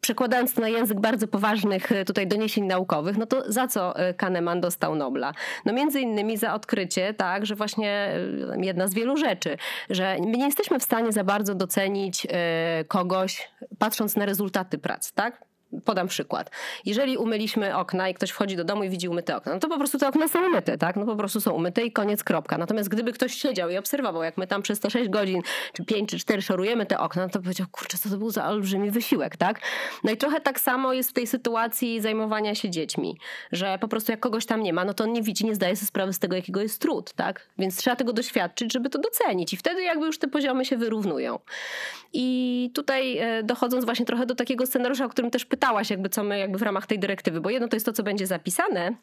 przekładając 0.00 0.54
to 0.54 0.60
na 0.60 0.68
język 0.68 1.00
bardzo 1.00 1.28
poważnych 1.28 1.92
e, 1.92 2.04
tutaj 2.04 2.26
doniesień 2.26 2.64
naukowych, 2.64 3.16
no 3.16 3.26
to 3.26 3.52
za 3.52 3.68
co 3.68 3.96
e, 3.96 4.14
Kahneman 4.14 4.60
dostał 4.60 4.94
Nobla? 4.94 5.32
No 5.64 5.72
między 5.72 6.00
innymi 6.00 6.36
za 6.36 6.54
odkrycie, 6.54 7.14
tak, 7.14 7.46
że 7.46 7.54
właśnie 7.54 8.12
jedna 8.56 8.88
z 8.88 8.94
wielu 8.94 9.16
rzeczy, 9.16 9.56
że 9.90 10.16
my 10.20 10.38
nie 10.38 10.44
jesteśmy 10.44 10.78
w 10.78 10.82
stanie 10.82 11.12
za 11.12 11.24
bardzo 11.24 11.54
docenić 11.54 12.26
kogoś 12.88 13.50
patrząc 13.78 14.16
na 14.16 14.26
rezultaty 14.26 14.78
prac, 14.78 15.12
tak? 15.12 15.51
Podam 15.84 16.08
przykład. 16.08 16.50
Jeżeli 16.84 17.16
umyliśmy 17.16 17.76
okna 17.76 18.08
i 18.08 18.14
ktoś 18.14 18.30
wchodzi 18.30 18.56
do 18.56 18.64
domu 18.64 18.84
i 18.84 18.88
widzi 18.88 19.08
umyte 19.08 19.36
okna, 19.36 19.54
no 19.54 19.60
to 19.60 19.68
po 19.68 19.78
prostu 19.78 19.98
te 19.98 20.08
okna 20.08 20.28
są 20.28 20.46
umyte, 20.46 20.78
tak? 20.78 20.96
No 20.96 21.06
po 21.06 21.16
prostu 21.16 21.40
są 21.40 21.52
umyte 21.52 21.82
i 21.82 21.92
koniec, 21.92 22.24
kropka. 22.24 22.58
Natomiast 22.58 22.88
gdyby 22.88 23.12
ktoś 23.12 23.34
siedział 23.34 23.70
i 23.70 23.76
obserwował, 23.76 24.22
jak 24.22 24.36
my 24.36 24.46
tam 24.46 24.62
przez 24.62 24.80
te 24.80 24.90
6 24.90 25.10
godzin, 25.10 25.42
czy 25.72 25.84
5, 25.84 26.10
czy 26.10 26.18
4 26.18 26.42
szorujemy 26.42 26.86
te 26.86 26.98
okna, 26.98 27.22
no 27.22 27.28
to 27.28 27.40
powiedział, 27.40 27.66
kurczę, 27.72 27.98
co 27.98 28.08
to 28.08 28.16
był 28.16 28.30
za 28.30 28.48
olbrzymi 28.48 28.90
wysiłek, 28.90 29.36
tak? 29.36 29.60
No 30.04 30.12
i 30.12 30.16
trochę 30.16 30.40
tak 30.40 30.60
samo 30.60 30.92
jest 30.92 31.10
w 31.10 31.12
tej 31.12 31.26
sytuacji 31.26 32.00
zajmowania 32.00 32.54
się 32.54 32.70
dziećmi, 32.70 33.18
że 33.52 33.78
po 33.80 33.88
prostu 33.88 34.12
jak 34.12 34.20
kogoś 34.20 34.46
tam 34.46 34.62
nie 34.62 34.72
ma, 34.72 34.84
no 34.84 34.94
to 34.94 35.04
on 35.04 35.12
nie 35.12 35.22
widzi, 35.22 35.44
nie 35.44 35.54
zdaje 35.54 35.76
sobie 35.76 35.86
sprawy 35.86 36.12
z 36.12 36.18
tego, 36.18 36.36
jakiego 36.36 36.60
jest 36.60 36.80
trud, 36.80 37.12
tak? 37.12 37.48
Więc 37.58 37.76
trzeba 37.76 37.96
tego 37.96 38.12
doświadczyć, 38.12 38.72
żeby 38.72 38.90
to 38.90 38.98
docenić 38.98 39.52
i 39.52 39.56
wtedy 39.56 39.82
jakby 39.82 40.06
już 40.06 40.18
te 40.18 40.28
poziomy 40.28 40.64
się 40.64 40.76
wyrównują. 40.76 41.38
I 42.12 42.70
tutaj 42.74 43.18
e, 43.18 43.42
dochodząc 43.42 43.84
właśnie 43.84 44.06
trochę 44.06 44.26
do 44.26 44.34
takiego 44.34 44.66
scenariusza, 44.66 45.04
o 45.04 45.08
którym 45.08 45.30
też 45.30 45.44
pytałaś, 45.62 45.90
jakby 45.90 46.08
co 46.08 46.24
my 46.24 46.38
jakby 46.38 46.58
w 46.58 46.62
ramach 46.62 46.86
tej 46.86 46.98
dyrektywy, 46.98 47.40
bo 47.40 47.50
jedno 47.50 47.68
to 47.68 47.76
jest 47.76 47.86
to, 47.86 47.92
co 47.92 48.02
będzie 48.02 48.26
zapisane, 48.26 48.94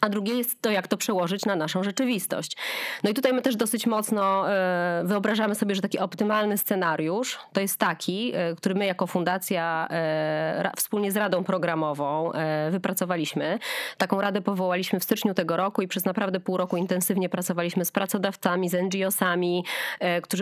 a 0.00 0.08
drugie 0.08 0.34
jest 0.34 0.62
to, 0.62 0.70
jak 0.70 0.88
to 0.88 0.96
przełożyć 0.96 1.44
na 1.46 1.56
naszą 1.56 1.82
rzeczywistość. 1.82 2.56
No 3.04 3.10
i 3.10 3.14
tutaj 3.14 3.32
my 3.32 3.42
też 3.42 3.56
dosyć 3.56 3.86
mocno 3.86 4.50
e, 4.50 5.02
wyobrażamy 5.04 5.54
sobie, 5.54 5.74
że 5.74 5.82
taki 5.82 5.98
optymalny 5.98 6.58
scenariusz 6.58 7.38
to 7.52 7.60
jest 7.60 7.78
taki, 7.78 8.32
e, 8.34 8.54
który 8.54 8.74
my 8.74 8.86
jako 8.86 9.06
fundacja 9.06 9.88
e, 9.90 10.70
wspólnie 10.76 11.12
z 11.12 11.16
Radą 11.16 11.44
Programową 11.44 12.32
wypracowaliśmy. 12.70 13.58
Taką 13.98 14.20
radę 14.20 14.40
powołaliśmy 14.40 15.00
w 15.00 15.04
styczniu 15.04 15.34
tego 15.34 15.56
roku 15.56 15.82
i 15.82 15.88
przez 15.88 16.04
naprawdę 16.04 16.40
pół 16.40 16.56
roku 16.56 16.76
intensywnie 16.76 17.28
pracowaliśmy 17.28 17.84
z 17.84 17.92
pracodawcami, 17.92 18.68
z 18.68 18.74
NGO-sami, 18.74 19.64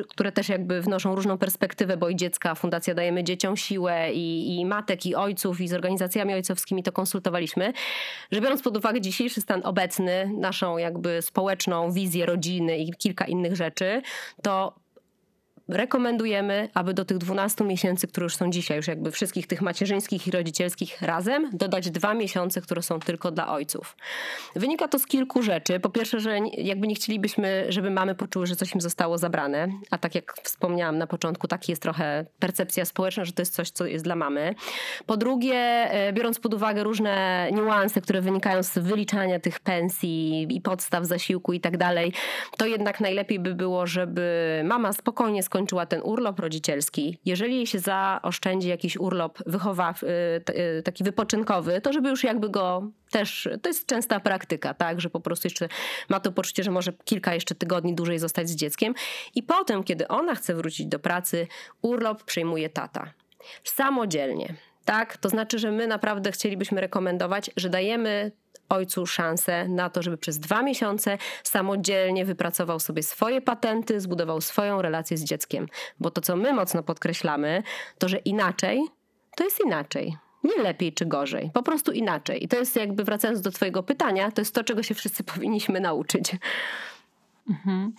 które 0.09 0.33
też 0.33 0.49
jakby 0.49 0.81
wnoszą 0.81 1.15
różną 1.15 1.39
perspektywę, 1.39 1.97
bo 1.97 2.09
i 2.09 2.17
dziecka, 2.17 2.55
fundacja 2.55 2.95
Dajemy 2.95 3.25
Dzieciom 3.25 3.57
Siłę 3.57 4.13
i, 4.13 4.59
i 4.61 4.67
matek, 4.67 5.07
i 5.07 5.15
ojców, 5.15 5.61
i 5.61 5.69
z 5.69 5.75
organizacjami 5.75 6.35
ojcowskimi 6.35 6.83
to 6.83 6.93
konsultowaliśmy, 6.93 7.73
że 8.33 8.41
biorąc 8.41 8.63
pod 8.63 8.77
uwagę 8.77 9.01
dzisiejszy 9.01 9.40
stan 9.41 9.61
obecny, 9.65 10.31
naszą 10.39 10.79
jakby 10.79 11.23
społeczną 11.23 11.93
wizję 11.93 12.27
rodziny 12.27 12.79
i 12.79 12.93
kilka 12.93 13.25
innych 13.25 13.57
rzeczy, 13.57 14.03
to 14.43 14.75
rekomendujemy, 15.77 16.69
aby 16.75 16.95
do 16.95 17.05
tych 17.05 17.19
12 17.19 17.65
miesięcy, 17.65 18.09
które 18.09 18.25
już 18.25 18.37
są 18.37 18.51
dzisiaj, 18.51 18.77
już 18.77 18.87
jakby 18.89 19.11
wszystkich 19.11 19.47
tych 19.47 19.63
macierzyńskich 19.63 20.27
i 20.27 20.31
rodzicielskich 20.31 21.03
razem, 21.03 21.51
dodać 21.53 21.91
dwa 21.91 22.15
miesiące, 22.15 22.61
które 22.61 22.83
są 22.83 23.01
tylko 23.01 23.31
dla 23.31 23.53
ojców. 23.53 23.97
Wynika 24.57 24.89
to 24.89 24.99
z 24.99 25.07
kilku 25.07 25.43
rzeczy. 25.43 25.81
Po 25.81 25.91
pierwsze, 25.91 26.21
że 26.21 26.39
jakby 26.59 26.87
nie 26.87 26.95
chcielibyśmy, 26.95 27.67
żeby 27.69 27.91
mamy 27.91 28.15
poczuły, 28.15 28.47
że 28.47 28.57
coś 28.57 28.75
im 28.75 28.81
zostało 28.81 29.19
zabrane, 29.19 29.69
a 29.91 29.99
tak 29.99 30.15
jak 30.15 30.35
wspomniałam 30.43 30.99
na 30.99 31.07
początku, 31.07 31.49
taki 31.49 31.73
jest 31.73 31.83
trochę 31.83 32.27
percepcja 32.39 32.85
społeczna, 32.85 33.25
że 33.25 33.33
to 33.33 33.43
jest 33.43 33.55
coś, 33.55 33.71
co 33.71 33.87
jest 33.87 34.05
dla 34.05 34.17
mamy. 34.17 34.55
Po 35.07 35.17
drugie, 35.17 35.55
e, 35.55 36.13
biorąc 36.13 36.41
pod 36.41 36.55
uwagę 36.55 36.85
różne 36.85 37.49
niuanse, 37.53 38.01
które 38.01 38.21
wynikają 38.21 38.63
z 38.63 38.79
wyliczania 38.79 39.41
tych 39.41 39.61
pensji 39.61 40.47
i 40.51 40.61
podstaw 40.61 41.05
zasiłku 41.05 41.53
i 41.53 41.61
tak 41.61 41.77
dalej, 41.77 42.13
to 42.57 42.67
jednak 42.67 43.01
najlepiej 43.01 43.41
by 43.41 43.55
było, 43.55 43.87
żeby 43.87 44.63
mama 44.65 44.93
spokojnie 44.93 45.43
skończyła 45.43 45.60
skończyła 45.61 45.87
ten 45.87 46.01
urlop 46.05 46.41
rodzicielski, 46.41 47.19
jeżeli 47.25 47.57
jej 47.57 47.67
się 47.67 47.79
zaoszczędzi 47.79 48.69
jakiś 48.69 48.97
urlop 48.97 49.39
wychowaw, 49.47 50.03
y, 50.03 50.07
y, 50.79 50.83
taki 50.83 51.05
wypoczynkowy, 51.05 51.81
to 51.81 51.93
żeby 51.93 52.09
już 52.09 52.25
jakby 52.25 52.49
go 52.49 52.91
też, 53.11 53.49
to 53.63 53.69
jest 53.69 53.87
częsta 53.87 54.21
praktyka, 54.21 54.75
tak, 54.75 55.01
że 55.01 55.11
po 55.11 55.21
prostu 55.21 55.47
jeszcze 55.47 55.69
ma 56.09 56.21
to 56.21 56.33
poczucie, 56.33 56.63
że 56.63 56.71
może 56.71 56.93
kilka 57.05 57.35
jeszcze 57.35 57.55
tygodni 57.55 57.95
dłużej 57.95 58.19
zostać 58.19 58.49
z 58.49 58.57
dzieckiem 58.57 58.95
i 59.35 59.43
potem, 59.43 59.85
kiedy 59.85 60.09
ona 60.09 60.35
chce 60.35 60.55
wrócić 60.55 60.87
do 60.87 60.99
pracy, 60.99 61.47
urlop 61.83 62.25
przejmuje 62.25 62.69
tata. 62.69 63.13
Samodzielnie. 63.65 64.70
Tak, 64.85 65.17
to 65.17 65.29
znaczy, 65.29 65.59
że 65.59 65.71
my 65.71 65.87
naprawdę 65.87 66.33
chcielibyśmy 66.33 66.81
rekomendować, 66.81 67.51
że 67.57 67.69
dajemy 67.69 68.33
ojcu 68.69 69.07
szansę 69.07 69.69
na 69.69 69.91
to, 69.91 70.03
żeby 70.03 70.19
przez 70.19 70.39
dwa 70.39 70.63
miesiące 70.63 71.19
samodzielnie 71.43 72.25
wypracował 72.25 72.81
sobie 72.81 73.03
swoje 73.03 73.41
patenty, 73.41 74.01
zbudował 74.01 74.41
swoją 74.41 74.83
relację 74.83 75.17
z 75.17 75.25
dzieckiem. 75.25 75.67
Bo 76.01 76.11
to, 76.11 76.21
co 76.21 76.37
my 76.37 76.53
mocno 76.53 76.83
podkreślamy, 76.83 77.63
to 77.99 78.09
że 78.09 78.17
inaczej 78.17 78.83
to 79.37 79.45
jest 79.45 79.61
inaczej. 79.67 80.17
Nie 80.45 80.63
lepiej 80.63 80.93
czy 80.93 81.07
gorzej, 81.07 81.51
po 81.55 81.63
prostu 81.63 81.93
inaczej. 81.93 82.45
I 82.45 82.49
to 82.49 82.57
jest 82.57 82.77
jakby 82.77 83.05
wracając 83.05 83.41
do 83.41 83.51
Twojego 83.51 83.83
pytania, 83.83 84.31
to 84.31 84.41
jest 84.41 84.55
to, 84.55 84.65
czego 84.65 84.83
się 84.83 84.95
wszyscy 84.95 85.25
powinniśmy 85.35 85.81
nauczyć. 85.81 86.37
Mhm. 87.51 87.93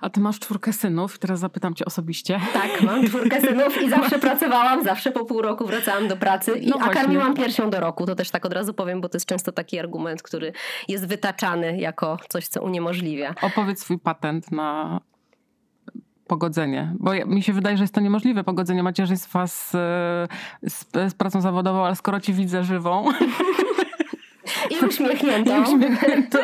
A 0.00 0.10
ty 0.10 0.20
masz 0.20 0.38
czwórkę 0.38 0.72
synów 0.72 1.16
i 1.16 1.18
teraz 1.18 1.40
zapytam 1.40 1.74
cię 1.74 1.84
osobiście. 1.84 2.40
Tak, 2.52 2.82
mam 2.82 3.06
czwórkę 3.06 3.40
synów 3.40 3.82
i 3.82 3.90
zawsze 3.90 4.18
pracowałam, 4.18 4.84
zawsze 4.84 5.12
po 5.12 5.24
pół 5.24 5.42
roku 5.42 5.66
wracałam 5.66 6.08
do 6.08 6.16
pracy, 6.16 6.58
i, 6.58 6.66
no 6.66 6.76
a 6.80 6.88
karmiłam 6.88 7.34
piersią 7.34 7.70
do 7.70 7.80
roku. 7.80 8.06
To 8.06 8.14
też 8.14 8.30
tak 8.30 8.46
od 8.46 8.52
razu 8.52 8.74
powiem, 8.74 9.00
bo 9.00 9.08
to 9.08 9.16
jest 9.16 9.26
często 9.26 9.52
taki 9.52 9.78
argument, 9.78 10.22
który 10.22 10.52
jest 10.88 11.06
wytaczany 11.06 11.78
jako 11.78 12.18
coś, 12.28 12.48
co 12.48 12.62
uniemożliwia. 12.62 13.34
Opowiedz 13.42 13.80
swój 13.80 13.98
patent 13.98 14.52
na 14.52 15.00
pogodzenie, 16.26 16.94
bo 16.98 17.10
mi 17.26 17.42
się 17.42 17.52
wydaje, 17.52 17.76
że 17.76 17.84
jest 17.84 17.94
to 17.94 18.00
niemożliwe 18.00 18.44
pogodzenie 18.44 18.82
macierzyństwa 18.82 19.46
z, 19.46 19.70
z, 20.62 20.84
z 21.08 21.14
pracą 21.14 21.40
zawodową, 21.40 21.84
ale 21.84 21.96
skoro 21.96 22.20
ci 22.20 22.32
widzę 22.32 22.64
żywą, 22.64 23.04
I 24.70 24.84
uśmiechniętą. 24.88 25.58
I 25.58 25.62
uśmiechniętą. 25.62 26.38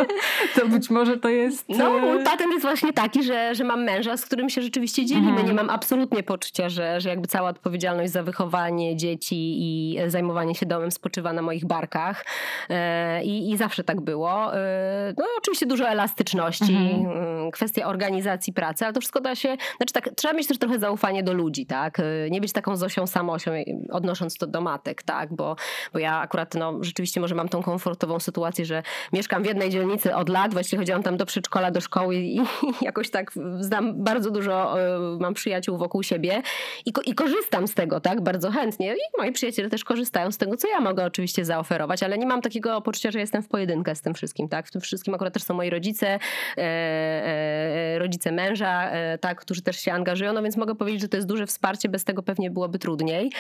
To 0.54 0.68
być 0.68 0.90
może 0.90 1.16
to 1.16 1.28
jest... 1.28 1.68
No, 1.68 1.98
e, 1.98 2.24
patent 2.24 2.52
jest 2.52 2.62
właśnie 2.62 2.92
taki, 2.92 3.22
że, 3.22 3.54
że 3.54 3.64
mam 3.64 3.84
męża, 3.84 4.16
z 4.16 4.24
którym 4.26 4.50
się 4.50 4.62
rzeczywiście 4.62 5.06
dzielimy. 5.06 5.28
Mhm. 5.28 5.48
Nie 5.48 5.54
mam 5.54 5.70
absolutnie 5.70 6.22
poczucia, 6.22 6.68
że, 6.68 7.00
że 7.00 7.08
jakby 7.08 7.28
cała 7.28 7.48
odpowiedzialność 7.48 8.12
za 8.12 8.22
wychowanie 8.22 8.96
dzieci 8.96 9.36
i 9.36 9.98
zajmowanie 10.06 10.54
się 10.54 10.66
domem 10.66 10.90
spoczywa 10.90 11.32
na 11.32 11.42
moich 11.42 11.64
barkach. 11.64 12.24
E, 12.70 13.24
I, 13.24 13.50
i 13.50 13.56
zawsze 13.56 13.84
tak 13.84 14.00
było. 14.00 14.56
E, 14.56 15.14
no 15.18 15.24
oczywiście 15.38 15.66
dużo 15.66 15.88
elastyczności, 15.88 16.74
mhm. 16.74 17.50
Kwestia 17.50 17.86
organizacji 17.86 18.52
pracy, 18.52 18.84
ale 18.84 18.94
to 18.94 19.00
wszystko 19.00 19.20
da 19.20 19.34
się... 19.34 19.56
Znaczy 19.76 19.92
tak, 19.92 20.10
trzeba 20.16 20.34
mieć 20.34 20.46
też 20.46 20.58
trochę 20.58 20.78
zaufanie 20.78 21.22
do 21.22 21.32
ludzi, 21.32 21.66
tak? 21.66 22.02
Nie 22.30 22.40
być 22.40 22.52
taką 22.52 22.76
Zosią 22.76 23.06
samosią, 23.06 23.50
odnosząc 23.90 24.38
to 24.38 24.46
do 24.46 24.60
matek, 24.60 25.02
tak? 25.02 25.34
Bo, 25.34 25.56
bo 25.92 25.98
ja 25.98 26.18
akurat 26.18 26.54
no, 26.54 26.78
rzeczywiście 26.80 27.20
może 27.20 27.34
mam 27.34 27.48
tą 27.48 27.62
komfort 27.62 28.00
komfortową 28.12 28.20
sytuację, 28.20 28.64
że 28.64 28.82
mieszkam 29.12 29.42
w 29.42 29.46
jednej 29.46 29.70
dzielnicy 29.70 30.14
od 30.14 30.28
lat, 30.28 30.52
właściwie 30.52 30.78
chodziłam 30.78 31.02
tam 31.02 31.16
do 31.16 31.26
przedszkola, 31.26 31.70
do 31.70 31.80
szkoły 31.80 32.16
i, 32.16 32.36
i 32.36 32.42
jakoś 32.90 33.10
tak 33.10 33.32
znam 33.60 34.04
bardzo 34.04 34.30
dużo, 34.30 34.80
e, 34.80 35.18
mam 35.20 35.34
przyjaciół 35.34 35.78
wokół 35.78 36.02
siebie 36.02 36.42
i, 36.86 36.92
i 37.06 37.14
korzystam 37.14 37.68
z 37.68 37.74
tego, 37.74 38.00
tak, 38.00 38.20
bardzo 38.20 38.50
chętnie. 38.50 38.94
I 38.94 39.18
moi 39.18 39.32
przyjaciele 39.32 39.68
też 39.68 39.84
korzystają 39.84 40.32
z 40.32 40.38
tego, 40.38 40.56
co 40.56 40.68
ja 40.68 40.80
mogę 40.80 41.04
oczywiście 41.04 41.44
zaoferować, 41.44 42.02
ale 42.02 42.18
nie 42.18 42.26
mam 42.26 42.42
takiego 42.42 42.80
poczucia, 42.80 43.10
że 43.10 43.20
jestem 43.20 43.42
w 43.42 43.48
pojedynkę 43.48 43.94
z 43.94 44.00
tym 44.00 44.14
wszystkim, 44.14 44.48
tak. 44.48 44.66
W 44.66 44.70
tym 44.70 44.80
wszystkim 44.80 45.14
akurat 45.14 45.34
też 45.34 45.42
są 45.42 45.54
moi 45.54 45.70
rodzice, 45.70 46.06
e, 46.08 46.18
e, 46.58 47.98
rodzice 47.98 48.32
męża, 48.32 48.90
tak, 49.20 49.40
którzy 49.40 49.62
też 49.62 49.76
się 49.80 49.92
angażują, 49.92 50.32
no 50.32 50.42
więc 50.42 50.56
mogę 50.56 50.74
powiedzieć, 50.74 51.00
że 51.00 51.08
to 51.08 51.16
jest 51.16 51.28
duże 51.28 51.46
wsparcie, 51.46 51.88
bez 51.88 52.04
tego 52.04 52.22
pewnie 52.22 52.50
byłoby 52.50 52.78
trudniej. 52.78 53.32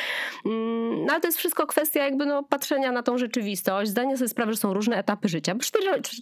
Mm, 0.46 1.04
no 1.04 1.12
ale 1.12 1.20
to 1.20 1.28
jest 1.28 1.38
wszystko 1.38 1.66
kwestia 1.66 2.04
jakby 2.04 2.26
no, 2.26 2.42
patrzenia 2.42 2.92
na 2.92 3.02
tą 3.02 3.18
rzeczywistość, 3.18 3.90
zdania 3.90 4.16
sobie 4.16 4.28
sprawy, 4.28 4.52
że 4.52 4.58
są 4.62 4.74
różne 4.74 4.96
etapy 4.96 5.28
życia, 5.28 5.54
bo 5.54 5.60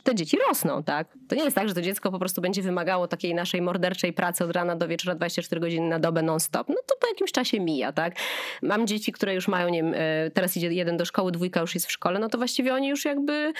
te, 0.02 0.14
dzieci 0.14 0.38
rosną, 0.48 0.82
tak? 0.82 1.08
To 1.28 1.34
nie 1.36 1.44
jest 1.44 1.56
tak, 1.56 1.68
że 1.68 1.74
to 1.74 1.82
dziecko 1.82 2.10
po 2.10 2.18
prostu 2.18 2.40
będzie 2.40 2.62
wymagało 2.62 3.08
takiej 3.08 3.34
naszej 3.34 3.62
morderczej 3.62 4.12
pracy 4.12 4.44
od 4.44 4.50
rana 4.50 4.76
do 4.76 4.88
wieczora 4.88 5.14
24 5.14 5.60
godziny 5.60 5.88
na 5.88 5.98
dobę 5.98 6.22
non-stop. 6.22 6.68
No 6.68 6.76
to 6.86 6.94
po 7.00 7.06
jakimś 7.06 7.32
czasie 7.32 7.60
mija, 7.60 7.92
tak? 7.92 8.14
Mam 8.62 8.86
dzieci, 8.86 9.12
które 9.12 9.34
już 9.34 9.48
mają, 9.48 9.68
nie 9.68 9.82
wiem, 9.82 9.94
e, 9.96 10.30
teraz 10.30 10.56
idzie 10.56 10.72
jeden 10.72 10.96
do 10.96 11.04
szkoły, 11.04 11.32
dwójka 11.32 11.60
już 11.60 11.74
jest 11.74 11.86
w 11.86 11.92
szkole, 11.92 12.18
no 12.18 12.28
to 12.28 12.38
właściwie 12.38 12.74
oni 12.74 12.88
już 12.88 13.04
jakby 13.04 13.52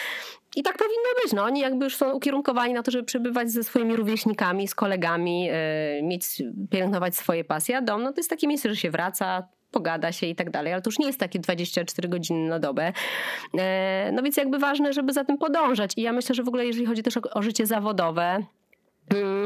i 0.56 0.62
tak 0.62 0.78
powinno 0.78 1.08
być. 1.24 1.32
No, 1.32 1.44
oni 1.44 1.60
jakby 1.60 1.84
już 1.84 1.96
są 1.96 2.12
ukierunkowani 2.12 2.74
na 2.74 2.82
to, 2.82 2.90
żeby 2.90 3.04
przebywać 3.04 3.50
ze 3.50 3.64
swoimi 3.64 3.96
rówieśnikami, 3.96 4.68
z 4.68 4.74
kolegami, 4.74 5.44
yy, 5.44 5.54
mieć, 6.02 6.42
pielęgnować 6.70 7.16
swoje 7.16 7.44
pasje. 7.44 7.76
A 7.76 7.82
dom, 7.82 8.02
no 8.02 8.12
to 8.12 8.18
jest 8.20 8.30
takie 8.30 8.46
miejsce, 8.46 8.68
że 8.68 8.76
się 8.76 8.90
wraca, 8.90 9.48
pogada 9.70 10.12
się 10.12 10.26
i 10.26 10.34
tak 10.34 10.50
dalej, 10.50 10.72
ale 10.72 10.82
to 10.82 10.88
już 10.88 10.98
nie 10.98 11.06
jest 11.06 11.20
takie 11.20 11.38
24 11.38 12.08
godziny 12.08 12.48
na 12.48 12.58
dobę. 12.58 12.92
E, 13.58 14.10
no 14.12 14.22
więc 14.22 14.36
jakby 14.36 14.58
ważne, 14.58 14.92
żeby 14.92 15.12
za 15.12 15.24
tym 15.24 15.38
podążać 15.38 15.92
i 15.96 16.02
ja 16.02 16.12
myślę, 16.12 16.34
że 16.34 16.42
w 16.42 16.48
ogóle 16.48 16.66
jeżeli 16.66 16.86
chodzi 16.86 17.02
też 17.02 17.16
o, 17.16 17.20
o 17.20 17.42
życie 17.42 17.66
zawodowe, 17.66 18.44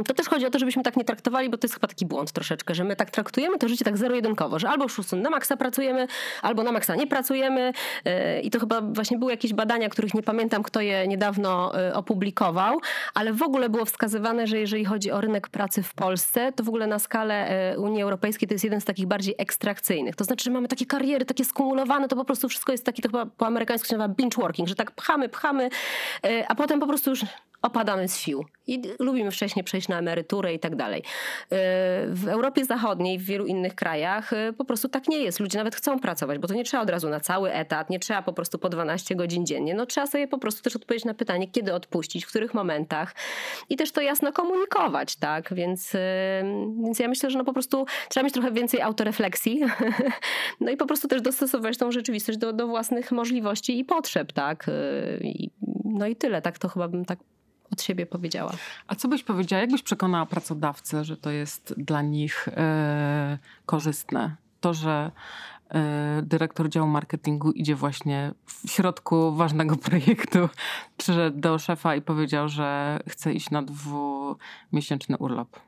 to 0.07 0.15
też 0.15 0.29
chodzi 0.29 0.47
o 0.47 0.51
to, 0.51 0.59
żebyśmy 0.59 0.83
tak 0.83 0.97
nie 0.97 1.05
traktowali, 1.05 1.51
bo 1.51 1.59
to 1.59 1.65
jest 1.65 1.75
chyba 1.75 1.89
taki 1.89 2.07
błąd 2.07 2.33
troszeczkę, 2.33 2.75
że 2.75 2.85
my 2.85 2.97
tak 2.97 3.11
traktujemy 3.11 3.59
to 3.59 3.69
życie 3.69 3.85
tak 3.85 3.97
zero-jedynkowo, 3.97 4.59
że 4.59 4.69
albo 4.69 4.85
już 4.85 5.13
na 5.13 5.31
maksa 5.31 5.57
pracujemy, 5.57 6.07
albo 6.43 6.63
na 6.63 6.73
maksa 6.73 6.97
nie 6.97 7.07
pracujemy. 7.07 7.73
E, 8.05 8.41
I 8.41 8.51
to 8.51 8.61
chyba 8.61 8.81
właśnie 8.81 9.19
były 9.19 9.31
jakieś 9.31 9.53
badania, 9.53 9.89
których 9.89 10.15
nie 10.15 10.23
pamiętam, 10.23 10.63
kto 10.63 10.81
je 10.81 11.09
niedawno 11.09 11.79
e, 11.81 11.95
opublikował, 11.95 12.81
ale 13.15 13.33
w 13.33 13.43
ogóle 13.43 13.69
było 13.69 13.85
wskazywane, 13.85 14.47
że 14.47 14.59
jeżeli 14.59 14.85
chodzi 14.85 15.11
o 15.11 15.21
rynek 15.21 15.49
pracy 15.49 15.83
w 15.83 15.95
Polsce, 15.95 16.53
to 16.53 16.65
w 16.65 16.69
ogóle 16.69 16.87
na 16.87 16.99
skalę 16.99 17.49
e, 17.49 17.79
Unii 17.79 18.03
Europejskiej 18.03 18.49
to 18.49 18.55
jest 18.55 18.65
jeden 18.65 18.81
z 18.81 18.85
takich 18.85 19.07
bardziej 19.07 19.35
ekstrakcyjnych. 19.39 20.17
To 20.17 20.25
znaczy, 20.25 20.45
że 20.45 20.51
mamy 20.51 20.69
takie 20.69 20.87
kariery, 20.87 21.25
takie 21.25 21.45
skumulowane, 21.45 22.09
to 22.09 22.17
po 22.17 22.25
prostu 22.25 22.49
wszystko 22.49 22.73
jest 22.73 22.85
takie, 22.85 23.03
to 23.03 23.09
chyba 23.09 23.27
po 23.27 23.47
amerykańsku 23.47 23.89
się 23.89 23.97
nazywa 23.97 24.15
binge 24.15 24.37
working, 24.37 24.69
że 24.69 24.75
tak 24.75 24.91
pchamy, 24.91 25.29
pchamy, 25.29 25.69
a 26.49 26.55
potem 26.55 26.81
po 26.81 26.87
prostu 26.87 27.11
już 27.11 27.25
opadamy 27.65 28.09
z 28.09 28.17
sił 28.19 28.45
i 28.67 28.83
lubimy 28.99 29.31
wcześniej 29.31 29.65
przejść 29.65 29.89
na 29.89 29.99
emeryturę 29.99 30.55
i 30.55 30.59
tak 30.59 30.77
dalej. 30.77 31.01
Y, 31.01 31.05
w 32.09 32.29
Europie 32.29 32.65
Zachodniej, 32.65 33.19
w 33.19 33.25
wielu 33.25 33.47
innych 33.47 33.75
krajach 33.75 34.33
y, 34.33 34.53
po 34.53 34.65
prostu 34.65 34.89
tak 34.89 35.09
nie 35.09 35.19
jest. 35.19 35.41
Ludzie 35.41 35.59
nawet 35.59 35.77
chcą 35.77 36.01
pracować, 36.01 36.39
bo 36.39 36.49
to 36.49 36.55
nie 36.55 36.65
trzeba 36.65 36.83
od 36.83 36.91
razu 36.91 37.09
na 37.09 37.21
cały 37.21 37.53
etat, 37.53 37.91
nie 37.91 37.99
trzeba 37.99 38.23
po 38.23 38.33
prostu 38.33 38.59
po 38.59 38.69
12 38.69 39.15
godzin 39.15 39.47
dziennie. 39.47 39.75
No 39.75 39.87
trzeba 39.87 40.07
sobie 40.07 40.29
po 40.29 40.39
prostu 40.39 40.63
też 40.63 40.77
odpowiedzieć 40.77 41.05
na 41.05 41.15
pytanie, 41.15 41.49
kiedy 41.49 41.75
odpuścić, 41.75 42.25
w 42.25 42.29
których 42.29 42.55
momentach 42.55 43.15
i 43.69 43.77
też 43.77 43.93
to 43.93 44.01
jasno 44.01 44.33
komunikować, 44.33 45.17
tak? 45.17 45.55
Więc, 45.55 45.95
y, 45.95 45.99
więc 46.85 46.99
ja 46.99 47.09
myślę, 47.09 47.31
że 47.31 47.39
no 47.39 47.45
po 47.45 47.53
prostu 47.53 47.87
trzeba 48.09 48.25
mieć 48.25 48.35
trochę 48.35 48.53
więcej 48.53 48.81
autorefleksji 48.81 49.61
no 50.61 50.71
i 50.71 50.77
po 50.77 50.87
prostu 50.87 51.09
też 51.09 51.23
dostosować 51.23 51.79
tą 51.79 51.93
rzeczywistość 51.93 52.39
do, 52.39 52.53
do 52.53 52.67
własnych 52.67 53.13
możliwości 53.13 53.79
i 53.79 53.85
potrzeb, 53.85 54.33
tak? 54.33 54.67
No 55.85 56.07
i 56.07 56.17
tyle, 56.17 56.43
tak 56.43 56.59
to 56.59 56.69
chyba 56.69 56.89
bym 56.89 57.05
tak 57.05 57.19
od 57.75 57.83
siebie 57.83 58.07
powiedziała. 58.07 58.53
A 58.87 58.95
co 58.95 59.09
byś 59.09 59.23
powiedziała, 59.23 59.61
jakbyś 59.61 59.83
przekonała 59.83 60.27
pracodawcę, 60.27 61.05
że 61.05 61.17
to 61.17 61.31
jest 61.31 61.75
dla 61.77 62.03
nich 62.03 62.49
e, 62.49 63.39
korzystne? 63.67 64.37
To, 64.61 64.75
że 64.75 65.11
dyrektor 66.23 66.69
działu 66.69 66.89
marketingu 66.89 67.51
idzie 67.51 67.75
właśnie 67.75 68.33
w 68.47 68.71
środku 68.71 69.33
ważnego 69.33 69.77
projektu, 69.89 70.49
przyszedł 70.97 71.41
do 71.41 71.59
szefa 71.59 71.97
i 71.97 72.03
powiedział, 72.03 72.49
że 72.49 72.99
chce 73.09 73.33
iść 73.33 73.51
na 73.51 73.63
dwumiesięczny 73.63 75.17
urlop. 75.19 75.61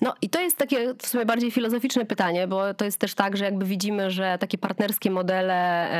No 0.00 0.14
i 0.22 0.30
to 0.30 0.40
jest 0.40 0.56
takie 0.56 0.94
w 0.94 1.06
sumie 1.06 1.26
bardziej 1.26 1.50
filozoficzne 1.50 2.04
pytanie, 2.04 2.46
bo 2.46 2.74
to 2.74 2.84
jest 2.84 2.98
też 2.98 3.14
tak, 3.14 3.36
że 3.36 3.44
jakby 3.44 3.64
widzimy, 3.64 4.10
że 4.10 4.38
takie 4.40 4.58
partnerskie 4.58 5.10
modele 5.10 5.90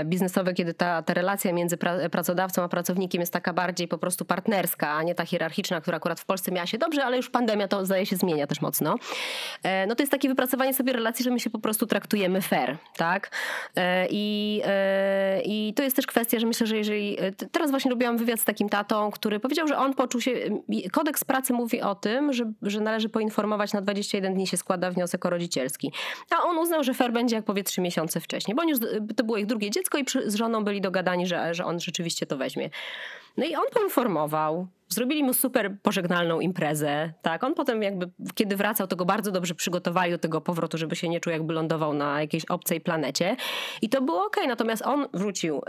e, 0.00 0.04
biznesowe, 0.04 0.54
kiedy 0.54 0.74
ta, 0.74 1.02
ta 1.02 1.14
relacja 1.14 1.52
między 1.52 1.76
pra, 1.76 2.08
pracodawcą 2.08 2.62
a 2.62 2.68
pracownikiem 2.68 3.20
jest 3.20 3.32
taka 3.32 3.52
bardziej 3.52 3.88
po 3.88 3.98
prostu 3.98 4.24
partnerska, 4.24 4.90
a 4.90 5.02
nie 5.02 5.14
ta 5.14 5.26
hierarchiczna, 5.26 5.80
która 5.80 5.96
akurat 5.96 6.20
w 6.20 6.24
Polsce 6.24 6.52
miała 6.52 6.66
się 6.66 6.78
dobrze, 6.78 7.04
ale 7.04 7.16
już 7.16 7.30
pandemia 7.30 7.68
to 7.68 7.86
zdaje 7.86 8.06
się 8.06 8.16
zmienia 8.16 8.46
też 8.46 8.60
mocno. 8.60 8.96
E, 9.62 9.86
no 9.86 9.94
to 9.94 10.02
jest 10.02 10.12
takie 10.12 10.28
wypracowanie 10.28 10.74
sobie 10.74 10.92
relacji, 10.92 11.24
że 11.24 11.30
my 11.30 11.40
się 11.40 11.50
po 11.50 11.58
prostu 11.58 11.86
traktujemy 11.86 12.42
fair, 12.42 12.76
tak? 12.96 13.30
E, 13.76 14.06
I, 14.10 14.62
I 15.44 15.74
to 15.74 15.82
jest 15.82 15.96
też 15.96 16.06
kwestia, 16.06 16.38
że 16.38 16.46
myślę, 16.46 16.66
że 16.66 16.76
jeżeli... 16.76 17.16
Teraz 17.52 17.70
właśnie 17.70 17.90
robiłam 17.90 18.18
wywiad 18.18 18.40
z 18.40 18.44
takim 18.44 18.68
tatą, 18.68 19.10
który 19.10 19.40
powiedział, 19.40 19.68
że 19.68 19.78
on 19.78 19.94
poczuł 19.94 20.20
się... 20.20 20.32
Kodeks 20.92 21.24
pracy 21.24 21.52
mówi 21.52 21.80
o 21.80 21.94
tym, 21.94 22.32
że, 22.32 22.52
że 22.62 22.80
należy 22.80 23.07
należy 23.08 23.12
poinformować, 23.12 23.72
na 23.72 23.80
21 23.80 24.34
dni 24.34 24.46
się 24.46 24.56
składa 24.56 24.90
wniosek 24.90 25.26
o 25.26 25.30
rodzicielski. 25.30 25.92
A 26.30 26.42
on 26.42 26.58
uznał, 26.58 26.84
że 26.84 26.94
fair 26.94 27.12
będzie 27.12 27.36
jak 27.36 27.44
powie 27.44 27.64
3 27.64 27.80
miesiące 27.80 28.20
wcześniej, 28.20 28.54
bo 28.54 28.62
już, 28.62 28.78
to 29.16 29.24
było 29.24 29.38
ich 29.38 29.46
drugie 29.46 29.70
dziecko 29.70 29.98
i 29.98 30.04
przy, 30.04 30.30
z 30.30 30.34
żoną 30.34 30.64
byli 30.64 30.80
dogadani, 30.80 31.26
że, 31.26 31.54
że 31.54 31.64
on 31.64 31.80
rzeczywiście 31.80 32.26
to 32.26 32.36
weźmie. 32.36 32.70
No 33.38 33.44
i 33.44 33.54
on 33.56 33.64
poinformował, 33.72 34.68
Zrobili 34.88 35.24
mu 35.24 35.34
super 35.34 35.76
pożegnalną 35.82 36.40
imprezę, 36.40 37.12
tak? 37.22 37.44
On 37.44 37.54
potem 37.54 37.82
jakby, 37.82 38.10
kiedy 38.34 38.56
wracał, 38.56 38.86
to 38.86 38.96
go 38.96 39.04
bardzo 39.04 39.32
dobrze 39.32 39.54
przygotowali 39.54 40.12
do 40.12 40.18
tego 40.18 40.40
powrotu, 40.40 40.78
żeby 40.78 40.96
się 40.96 41.08
nie 41.08 41.20
czuł 41.20 41.32
jakby 41.32 41.54
lądował 41.54 41.94
na 41.94 42.20
jakiejś 42.20 42.44
obcej 42.44 42.80
planecie. 42.80 43.36
I 43.82 43.88
to 43.88 44.02
było 44.02 44.24
ok, 44.26 44.36
natomiast 44.46 44.82
on 44.86 45.06
wrócił 45.14 45.56
e, 45.56 45.60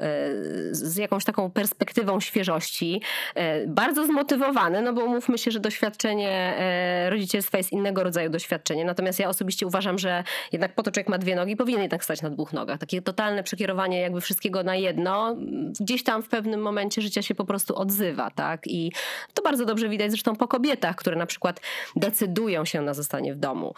z 0.72 0.98
jakąś 0.98 1.26
taką 1.26 1.52
perspektywą 1.52 2.20
świeżości, 2.20 3.02
e, 3.36 3.68
bardzo 3.68 4.06
zmotywowany, 4.06 4.82
no 4.82 4.94
bo 4.94 5.04
umówmy 5.04 5.38
się, 5.38 5.52
że 5.52 5.60
doświadczenie 5.60 6.30
e, 6.30 7.10
rodzicielstwa 7.10 7.58
jest 7.58 7.72
innego 7.72 8.04
rodzaju 8.04 8.30
doświadczenie. 8.30 8.86
Natomiast 8.86 9.20
ja 9.20 9.30
osobiście 9.30 9.68
uważam, 9.68 9.98
że 9.98 10.24
jednak 10.52 10.76
po 10.76 10.84
to 10.84 10.92
człowiek 10.92 11.10
ma 11.10 11.18
dwie 11.18 11.36
nogi, 11.36 11.56
powinien 11.56 11.82
jednak 11.82 12.04
stać 12.04 12.22
na 12.22 12.30
dwóch 12.30 12.54
nogach. 12.54 12.80
Takie 12.80 13.02
totalne 13.02 13.44
przekierowanie 13.44 14.02
jakby 14.02 14.22
wszystkiego 14.22 14.64
na 14.64 14.76
jedno, 14.76 15.36
gdzieś 15.80 16.04
tam 16.04 16.24
w 16.24 16.30
pewnym 16.30 16.62
momencie 16.62 17.02
życia 17.02 17.22
się 17.22 17.36
po 17.36 17.46
prostu 17.46 17.59
odzywa, 17.76 18.32
tak? 18.32 18.68
I 18.68 18.92
to 19.34 19.42
bardzo 19.42 19.66
dobrze 19.66 19.90
widać 19.90 20.12
zresztą 20.12 20.36
po 20.36 20.48
kobietach, 20.48 20.96
które 20.96 21.16
na 21.16 21.26
przykład 21.26 21.62
decydują 21.96 22.66
się 22.66 22.82
na 22.82 22.94
zostanie 22.94 23.34
w 23.34 23.38
domu. 23.38 23.74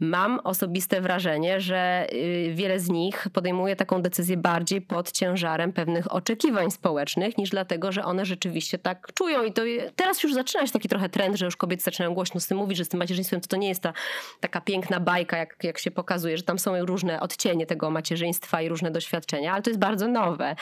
Mam 0.00 0.40
osobiste 0.44 1.00
wrażenie, 1.00 1.60
że 1.60 2.06
y, 2.12 2.52
wiele 2.54 2.80
z 2.80 2.88
nich 2.88 3.26
podejmuje 3.32 3.76
taką 3.76 4.02
decyzję 4.02 4.36
bardziej 4.36 4.80
pod 4.80 5.12
ciężarem 5.12 5.72
pewnych 5.72 6.12
oczekiwań 6.12 6.70
społecznych, 6.70 7.38
niż 7.38 7.50
dlatego, 7.50 7.92
że 7.92 8.04
one 8.04 8.24
rzeczywiście 8.24 8.78
tak 8.78 9.12
czują. 9.14 9.44
I 9.44 9.52
to 9.52 9.62
teraz 9.96 10.22
już 10.22 10.34
zaczyna 10.34 10.66
się 10.66 10.72
taki 10.72 10.88
trochę 10.88 11.08
trend, 11.08 11.36
że 11.36 11.44
już 11.44 11.56
kobiety 11.56 11.82
zaczynają 11.82 12.14
głośno 12.14 12.40
z 12.40 12.46
tym 12.46 12.58
mówić, 12.58 12.78
że 12.78 12.84
z 12.84 12.88
tym 12.88 13.00
macierzyństwem 13.00 13.40
to, 13.40 13.48
to 13.48 13.56
nie 13.56 13.68
jest 13.68 13.82
ta 13.82 13.92
taka 14.40 14.60
piękna 14.60 15.00
bajka, 15.00 15.36
jak, 15.36 15.56
jak 15.62 15.78
się 15.78 15.90
pokazuje, 15.90 16.36
że 16.36 16.42
tam 16.42 16.58
są 16.58 16.84
różne 16.84 17.20
odcienie 17.20 17.66
tego 17.66 17.90
macierzyństwa 17.90 18.62
i 18.62 18.68
różne 18.68 18.90
doświadczenia, 18.90 19.52
ale 19.52 19.62
to 19.62 19.70
jest 19.70 19.80
bardzo 19.80 20.08
nowe. 20.08 20.56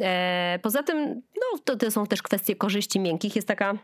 E, 0.00 0.58
poza 0.62 0.82
tym, 0.82 1.22
no, 1.36 1.58
to, 1.64 1.76
to 1.76 1.90
są 1.90 2.06
też 2.06 2.22
kwestie 2.22 2.56
korzyści 2.56 3.00
miękkich. 3.00 3.36
Jest 3.36 3.48
taka 3.48 3.74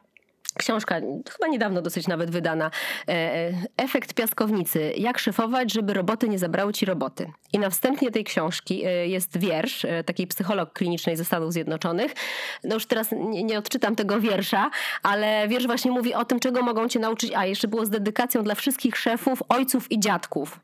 książka, 0.57 1.01
chyba 1.31 1.47
niedawno 1.49 1.83
dosyć 1.83 2.09
nawet 2.09 2.31
wydana, 2.31 2.71
e, 3.09 3.13
e, 3.13 3.53
Efekt 3.77 4.15
piaskownicy. 4.15 4.93
Jak 4.97 5.19
szefować, 5.19 5.73
żeby 5.73 5.95
roboty 5.95 6.29
nie 6.29 6.39
zabrały 6.39 6.73
ci 6.73 6.87
roboty. 6.87 7.33
I 7.53 7.59
na 7.59 7.71
wstępie 7.71 8.11
tej 8.11 8.25
książki 8.25 8.85
e, 8.85 9.09
jest 9.09 9.39
wiersz 9.39 9.87
takiej 10.07 10.27
psycholog 10.27 10.73
klinicznej 10.73 11.17
ze 11.17 11.25
Stanów 11.25 11.53
Zjednoczonych. 11.53 12.13
No 12.65 12.75
już 12.75 12.87
teraz 12.87 13.09
nie, 13.13 13.43
nie 13.43 13.59
odczytam 13.59 13.97
tego 13.97 14.21
wiersza, 14.21 14.71
ale 15.03 15.49
wiersz 15.49 15.67
właśnie 15.67 15.91
mówi 15.91 16.15
o 16.15 16.25
tym, 16.25 16.41
czego 16.41 16.63
mogą 16.63 16.89
cię 16.89 16.99
nauczyć, 16.99 17.33
a 17.35 17.47
jeszcze 17.47 17.69
było 17.69 17.87
z 17.87 17.91
dedykacją 17.91 18.43
dla 18.43 18.55
wszystkich 18.55 18.97
szefów, 18.97 19.43
ojców 19.49 19.93
i 19.93 20.01
dziadków. 20.01 20.61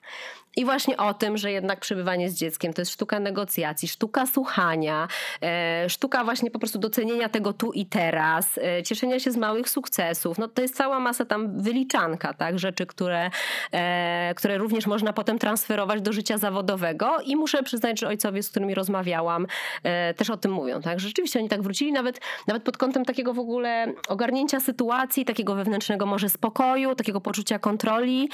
I 0.57 0.65
właśnie 0.65 0.97
o 0.97 1.15
tym, 1.15 1.37
że 1.37 1.53
jednak 1.53 1.81
przebywanie 1.81 2.31
z 2.31 2.35
dzieckiem 2.35 2.73
to 2.73 2.81
jest 2.81 2.93
sztuka 2.93 3.21
negocjacji, 3.21 3.89
sztuka 3.89 4.27
słuchania, 4.27 5.09
e, 5.43 5.89
sztuka 5.89 6.25
właśnie 6.25 6.51
po 6.51 6.59
prostu 6.59 6.79
docenienia 6.79 7.29
tego 7.29 7.53
tu 7.53 7.73
i 7.73 7.87
teraz, 7.87 8.59
e, 8.59 8.83
cieszenia 8.83 9.21
się 9.21 9.31
z 9.31 9.37
małych 9.37 9.71
sukcesów. 9.71 10.39
No 10.39 10.49
to 10.49 10.63
jest 10.63 10.77
cała 10.77 11.01
masa 11.01 11.25
tam 11.25 11.63
wyliczanka, 11.63 12.35
tak? 12.35 12.59
Rzeczy, 12.59 12.87
które, 12.87 13.31
e, 13.73 14.35
które 14.37 14.59
również 14.59 14.87
można 14.87 15.13
potem 15.13 15.39
transferować 15.39 16.01
do 16.01 16.13
życia 16.13 16.39
zawodowego 16.39 17.17
i 17.25 17.37
muszę 17.37 17.63
przyznać, 17.63 18.01
że 18.01 18.09
ojcowie, 18.09 18.43
z 18.43 18.51
którymi 18.51 18.75
rozmawiałam, 18.75 19.47
też 20.17 20.31
o 20.31 20.37
tym 20.37 20.53
mówią, 20.53 20.81
tak? 20.81 21.01
Rzeczywiście 21.01 21.39
oni 21.39 21.49
tak 21.49 21.63
wrócili 21.63 21.93
nawet, 21.93 22.21
nawet 22.47 22.63
pod 22.63 22.77
kątem 22.77 23.05
takiego 23.05 23.35
w 23.35 23.39
ogóle 23.39 23.93
ogarnięcia 24.09 24.61
sytuacji, 24.61 25.25
takiego 25.25 25.55
wewnętrznego 25.55 26.07
może 26.07 26.29
spokoju, 26.29 26.95
takiego 26.95 27.21
poczucia 27.21 27.59
kontroli. 27.59 28.29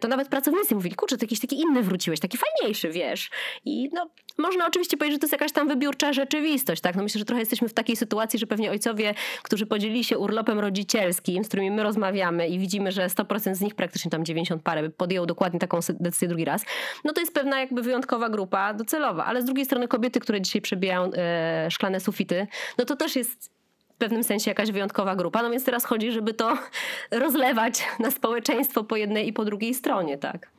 To 0.00 0.08
nawet 0.08 0.28
pracownicy 0.28 0.74
mówili, 0.74 0.94
kurczę, 0.94 1.16
to 1.16 1.24
jakiś 1.24 1.40
taki 1.40 1.57
inny 1.58 1.82
wróciłeś, 1.82 2.20
taki 2.20 2.38
fajniejszy, 2.38 2.90
wiesz. 2.90 3.30
I 3.64 3.90
no, 3.92 4.10
można 4.38 4.66
oczywiście 4.66 4.96
powiedzieć, 4.96 5.14
że 5.14 5.18
to 5.18 5.24
jest 5.24 5.32
jakaś 5.32 5.52
tam 5.52 5.68
wybiórcza 5.68 6.12
rzeczywistość, 6.12 6.82
tak? 6.82 6.96
No 6.96 7.02
myślę, 7.02 7.18
że 7.18 7.24
trochę 7.24 7.40
jesteśmy 7.40 7.68
w 7.68 7.74
takiej 7.74 7.96
sytuacji, 7.96 8.38
że 8.38 8.46
pewnie 8.46 8.70
ojcowie, 8.70 9.14
którzy 9.42 9.66
podzielili 9.66 10.04
się 10.04 10.18
urlopem 10.18 10.58
rodzicielskim, 10.58 11.44
z 11.44 11.48
którymi 11.48 11.70
my 11.70 11.82
rozmawiamy 11.82 12.48
i 12.48 12.58
widzimy, 12.58 12.92
że 12.92 13.06
100% 13.06 13.54
z 13.54 13.60
nich, 13.60 13.74
praktycznie 13.74 14.10
tam 14.10 14.24
90 14.24 14.62
parę, 14.62 14.90
podjął 14.90 15.26
dokładnie 15.26 15.60
taką 15.60 15.80
decyzję 16.00 16.28
drugi 16.28 16.44
raz, 16.44 16.64
no 17.04 17.12
to 17.12 17.20
jest 17.20 17.34
pewna 17.34 17.60
jakby 17.60 17.82
wyjątkowa 17.82 18.28
grupa 18.28 18.74
docelowa. 18.74 19.24
Ale 19.24 19.42
z 19.42 19.44
drugiej 19.44 19.64
strony 19.64 19.88
kobiety, 19.88 20.20
które 20.20 20.40
dzisiaj 20.40 20.62
przebijają 20.62 21.10
e, 21.12 21.70
szklane 21.70 22.00
sufity, 22.00 22.46
no 22.78 22.84
to 22.84 22.96
też 22.96 23.16
jest 23.16 23.58
w 23.94 23.98
pewnym 23.98 24.24
sensie 24.24 24.50
jakaś 24.50 24.70
wyjątkowa 24.70 25.16
grupa. 25.16 25.42
No 25.42 25.50
więc 25.50 25.64
teraz 25.64 25.84
chodzi, 25.84 26.12
żeby 26.12 26.34
to 26.34 26.58
rozlewać 27.10 27.84
na 27.98 28.10
społeczeństwo 28.10 28.84
po 28.84 28.96
jednej 28.96 29.28
i 29.28 29.32
po 29.32 29.44
drugiej 29.44 29.74
stronie, 29.74 30.18
tak. 30.18 30.50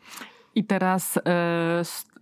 I 0.56 0.64
teraz 0.64 1.18
y, 1.18 1.22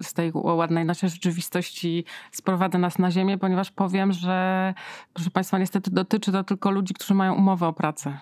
z 0.02 0.14
tej 0.14 0.32
ładnej 0.34 0.86
naszej 0.86 1.10
rzeczywistości 1.10 2.06
sprowadza 2.32 2.78
nas 2.78 3.00
na 3.00 3.12
ziemię, 3.12 3.38
ponieważ 3.38 3.72
powiem, 3.72 4.14
że 4.14 4.74
proszę 5.14 5.30
Państwa, 5.30 5.58
niestety 5.58 5.92
dotyczy 5.92 6.32
to 6.32 6.44
tylko 6.44 6.72
ludzi, 6.72 6.94
którzy 6.94 7.14
mają 7.14 7.34
umowę 7.34 7.68
o 7.68 7.74
pracę. 7.74 8.18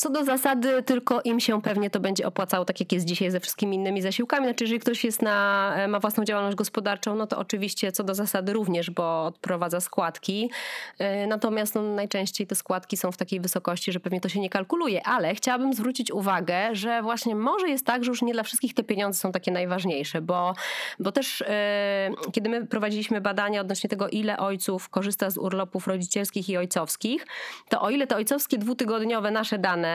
Co 0.00 0.10
do 0.10 0.24
zasady, 0.24 0.82
tylko 0.82 1.20
im 1.24 1.40
się 1.40 1.62
pewnie 1.62 1.90
to 1.90 2.00
będzie 2.00 2.26
opłacało, 2.26 2.64
tak 2.64 2.80
jak 2.80 2.92
jest 2.92 3.06
dzisiaj 3.06 3.30
ze 3.30 3.40
wszystkimi 3.40 3.76
innymi 3.76 4.02
zasiłkami. 4.02 4.46
Znaczy, 4.46 4.64
jeżeli 4.64 4.80
ktoś 4.80 5.04
jest 5.04 5.22
na, 5.22 5.72
e, 5.76 5.88
ma 5.88 6.00
własną 6.00 6.24
działalność 6.24 6.56
gospodarczą, 6.56 7.14
no 7.14 7.26
to 7.26 7.38
oczywiście 7.38 7.92
co 7.92 8.04
do 8.04 8.14
zasady 8.14 8.52
również, 8.52 8.90
bo 8.90 9.24
odprowadza 9.24 9.80
składki. 9.80 10.50
E, 10.98 11.26
natomiast 11.26 11.74
no, 11.74 11.82
najczęściej 11.82 12.46
te 12.46 12.54
składki 12.54 12.96
są 12.96 13.12
w 13.12 13.16
takiej 13.16 13.40
wysokości, 13.40 13.92
że 13.92 14.00
pewnie 14.00 14.20
to 14.20 14.28
się 14.28 14.40
nie 14.40 14.50
kalkuluje. 14.50 15.06
Ale 15.06 15.34
chciałabym 15.34 15.74
zwrócić 15.74 16.10
uwagę, 16.12 16.68
że 16.72 17.02
właśnie 17.02 17.34
może 17.34 17.68
jest 17.68 17.86
tak, 17.86 18.04
że 18.04 18.10
już 18.10 18.22
nie 18.22 18.32
dla 18.32 18.42
wszystkich 18.42 18.74
te 18.74 18.84
pieniądze 18.84 19.20
są 19.20 19.32
takie 19.32 19.52
najważniejsze, 19.52 20.20
bo, 20.20 20.54
bo 20.98 21.12
też 21.12 21.42
e, 21.46 22.10
kiedy 22.32 22.50
my 22.50 22.66
prowadziliśmy 22.66 23.20
badania 23.20 23.60
odnośnie 23.60 23.90
tego, 23.90 24.08
ile 24.08 24.38
ojców 24.38 24.88
korzysta 24.88 25.30
z 25.30 25.38
urlopów 25.38 25.86
rodzicielskich 25.86 26.48
i 26.48 26.56
ojcowskich, 26.56 27.26
to 27.68 27.80
o 27.80 27.90
ile 27.90 28.06
te 28.06 28.16
ojcowskie 28.16 28.58
dwutygodniowe 28.58 29.30
nasze 29.30 29.58
dane 29.58 29.87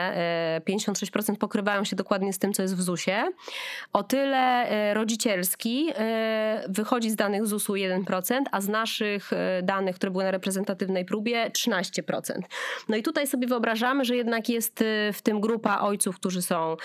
56% 0.70 1.36
pokrywają 1.36 1.84
się 1.84 1.96
dokładnie 1.96 2.34
z 2.34 2.40
tym, 2.40 2.54
co 2.54 2.62
jest 2.62 2.76
w 2.76 2.82
ZUS-ie. 2.82 3.32
O 3.94 4.04
tyle 4.04 4.70
e, 4.70 4.94
rodzicielski 4.94 5.90
e, 5.96 6.64
wychodzi 6.70 7.10
z 7.10 7.16
danych 7.16 7.46
ZUS-u 7.46 7.74
1%, 7.74 8.42
a 8.52 8.62
z 8.62 8.68
naszych 8.68 9.34
e, 9.34 9.62
danych, 9.64 9.96
które 9.96 10.12
były 10.12 10.24
na 10.24 10.32
reprezentatywnej 10.32 11.06
próbie 11.06 11.50
13%. 11.50 12.40
No 12.90 12.96
i 12.96 13.04
tutaj 13.04 13.28
sobie 13.28 13.48
wyobrażamy, 13.48 14.06
że 14.06 14.16
jednak 14.16 14.50
jest 14.50 14.84
w 15.14 15.22
tym 15.22 15.42
grupa 15.42 15.80
ojców, 15.80 16.16
którzy 16.16 16.42
są, 16.42 16.78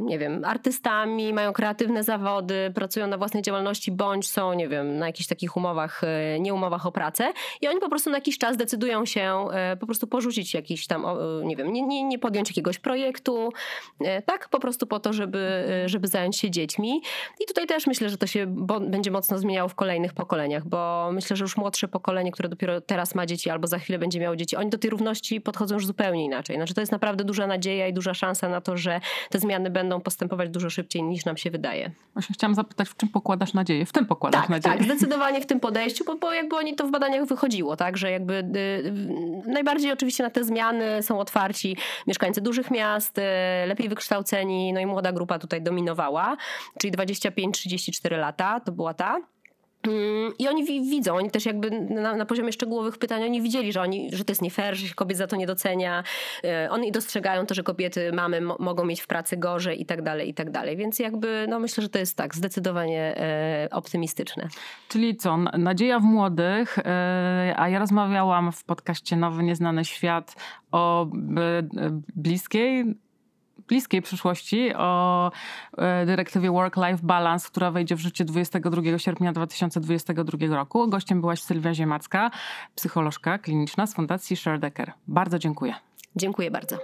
nie 0.00 0.18
wiem, 0.18 0.44
artystami, 0.44 1.32
mają 1.32 1.52
kreatywne 1.52 2.04
zawody, 2.04 2.72
pracują 2.74 3.06
na 3.06 3.18
własnej 3.18 3.42
działalności, 3.42 3.92
bądź 3.92 4.30
są, 4.30 4.52
nie 4.52 4.68
wiem, 4.68 4.98
na 4.98 5.06
jakichś 5.06 5.28
takich 5.28 5.56
umowach, 5.56 6.02
nie 6.40 6.54
umowach 6.54 6.86
o 6.86 6.92
pracę 6.92 7.32
i 7.60 7.68
oni 7.68 7.80
po 7.80 7.88
prostu 7.88 8.10
na 8.10 8.16
jakiś 8.16 8.38
czas 8.38 8.56
decydują 8.56 9.06
się 9.06 9.48
po 9.80 9.86
prostu 9.86 10.06
porzucić 10.06 10.54
jakiś 10.54 10.86
tam, 10.86 11.06
nie 11.44 11.56
wiem, 11.56 11.72
nie, 11.72 11.82
nie, 11.82 12.04
nie 12.04 12.18
podjąć 12.18 12.50
jakiegoś 12.56 12.78
projektu, 12.78 13.52
e, 14.00 14.22
tak 14.22 14.48
po 14.48 14.60
prostu 14.60 14.86
po 14.86 15.00
to, 15.00 15.12
żeby, 15.12 15.38
e, 15.84 15.88
żeby 15.88 16.08
zająć 16.08 16.36
się 16.36 16.50
dziećmi. 16.50 17.02
I 17.40 17.46
tutaj 17.46 17.66
też 17.66 17.86
myślę, 17.86 18.08
że 18.08 18.16
to 18.16 18.26
się 18.26 18.66
będzie 18.80 19.10
mocno 19.10 19.38
zmieniało 19.38 19.68
w 19.68 19.74
kolejnych 19.74 20.14
pokoleniach, 20.14 20.66
bo 20.68 21.10
myślę, 21.12 21.36
że 21.36 21.44
już 21.44 21.56
młodsze 21.56 21.88
pokolenie, 21.88 22.32
które 22.32 22.48
dopiero 22.48 22.80
teraz 22.80 23.14
ma 23.14 23.26
dzieci 23.26 23.50
albo 23.50 23.66
za 23.66 23.78
chwilę 23.78 23.98
będzie 23.98 24.20
miało 24.20 24.36
dzieci, 24.36 24.56
oni 24.56 24.70
do 24.70 24.78
tej 24.78 24.90
równości 24.90 25.40
podchodzą 25.40 25.74
już 25.74 25.86
zupełnie 25.86 26.24
inaczej. 26.24 26.56
Znaczy 26.56 26.74
to 26.74 26.80
jest 26.80 26.92
naprawdę 26.92 27.24
duża 27.24 27.46
nadzieja 27.46 27.88
i 27.88 27.92
duża 27.92 28.14
szansa 28.14 28.48
na 28.48 28.60
to, 28.60 28.76
że 28.76 29.00
te 29.30 29.38
zmiany 29.38 29.70
będą 29.70 30.00
postępować 30.00 30.50
dużo 30.50 30.70
szybciej 30.70 31.02
niż 31.02 31.24
nam 31.24 31.36
się 31.36 31.50
wydaje. 31.50 31.90
Właśnie 32.12 32.34
chciałam 32.34 32.54
zapytać, 32.54 32.88
w 32.88 32.96
czym 32.96 33.08
pokładasz 33.08 33.54
nadzieję? 33.54 33.86
W 33.86 33.92
tym 33.92 34.06
pokładasz 34.06 34.40
tak, 34.40 34.50
nadzieję. 34.50 34.76
Tak, 34.76 34.84
zdecydowanie 34.88 35.40
w 35.40 35.46
tym 35.46 35.60
podejściu, 35.60 36.04
bo, 36.04 36.16
bo 36.16 36.32
jakby 36.32 36.56
oni 36.56 36.74
to 36.74 36.86
w 36.86 36.90
badaniach 36.90 37.26
wychodziło, 37.26 37.76
tak, 37.76 37.96
że 37.96 38.10
jakby 38.10 38.34
y, 38.34 39.42
najbardziej 39.46 39.92
oczywiście 39.92 40.24
na 40.24 40.30
te 40.30 40.44
zmiany 40.44 41.02
są 41.02 41.20
otwarci 41.20 41.76
mieszkańcy 42.06 42.40
dużych 42.46 42.70
miast, 42.70 43.18
e, 43.18 43.64
lepiej 43.66 43.88
wykształceni, 43.88 44.72
no 44.72 44.80
i 44.80 44.86
młoda 44.86 45.12
grupa 45.12 45.38
tutaj 45.38 45.62
dominowała, 45.62 46.36
czyli 46.78 46.92
25-34 46.92 48.18
lata 48.18 48.60
to 48.60 48.72
była 48.72 48.94
ta. 48.94 49.20
Mm, 49.86 50.32
I 50.38 50.48
oni 50.48 50.64
widzą, 50.64 51.16
oni 51.16 51.30
też 51.30 51.46
jakby 51.46 51.70
na, 51.70 52.16
na, 52.16 52.26
poziomie 52.26 52.52
szczegółowych 52.52 52.98
pytań, 52.98 53.22
oni 53.24 53.42
widzieli, 53.42 53.72
że, 53.72 53.80
oni, 53.80 54.10
że 54.12 54.24
to 54.24 54.30
jest 54.32 54.42
nie 54.42 54.50
fair, 54.50 54.76
że 54.76 54.88
się 54.88 54.94
kobiet 54.94 55.18
za 55.18 55.26
to 55.26 55.36
nie 55.36 55.46
docenia. 55.46 56.04
E, 56.44 56.70
oni 56.70 56.92
dostrzegają 56.92 57.46
to, 57.46 57.54
że 57.54 57.62
kobiety, 57.62 58.12
mamy 58.12 58.40
mogą 58.40 58.84
mieć 58.84 59.00
w 59.00 59.06
pracy 59.06 59.36
gorzej 59.36 59.82
i 59.82 59.86
tak 59.86 60.02
dalej, 60.02 60.28
i 60.28 60.34
tak 60.34 60.50
dalej. 60.50 60.76
Więc 60.76 60.98
jakby, 60.98 61.46
no 61.48 61.58
myślę, 61.58 61.82
że 61.82 61.88
to 61.88 61.98
jest 61.98 62.16
tak, 62.16 62.34
zdecydowanie 62.34 63.16
e, 63.16 63.68
optymistyczne. 63.70 64.48
Czyli 64.88 65.16
co, 65.16 65.36
nadzieja 65.36 66.00
w 66.00 66.04
młodych, 66.04 66.78
e, 66.78 67.54
a 67.56 67.68
ja 67.68 67.78
rozmawiałam 67.78 68.52
w 68.52 68.64
podcaście 68.64 69.16
Nowy 69.16 69.42
Nieznany 69.42 69.84
Świat 69.84 70.34
o 70.72 71.06
bliskiej 72.16 72.84
bliskiej 73.68 74.02
przyszłości 74.02 74.74
o 74.74 75.30
e, 75.78 76.06
dyrektywie 76.06 76.50
Work-Life 76.50 76.98
Balance, 77.02 77.48
która 77.48 77.70
wejdzie 77.70 77.96
w 77.96 78.00
życie 78.00 78.24
22 78.24 78.98
sierpnia 78.98 79.32
2022 79.32 80.56
roku. 80.56 80.88
Gościem 80.88 81.20
byłaś 81.20 81.42
Sylwia 81.42 81.74
Ziemacka, 81.74 82.30
psycholożka 82.74 83.38
kliniczna 83.38 83.86
z 83.86 83.94
Fundacji 83.94 84.36
Sherdecker. 84.36 84.92
Bardzo 85.08 85.38
dziękuję. 85.38 85.74
Dziękuję 86.16 86.50
bardzo. 86.50 86.76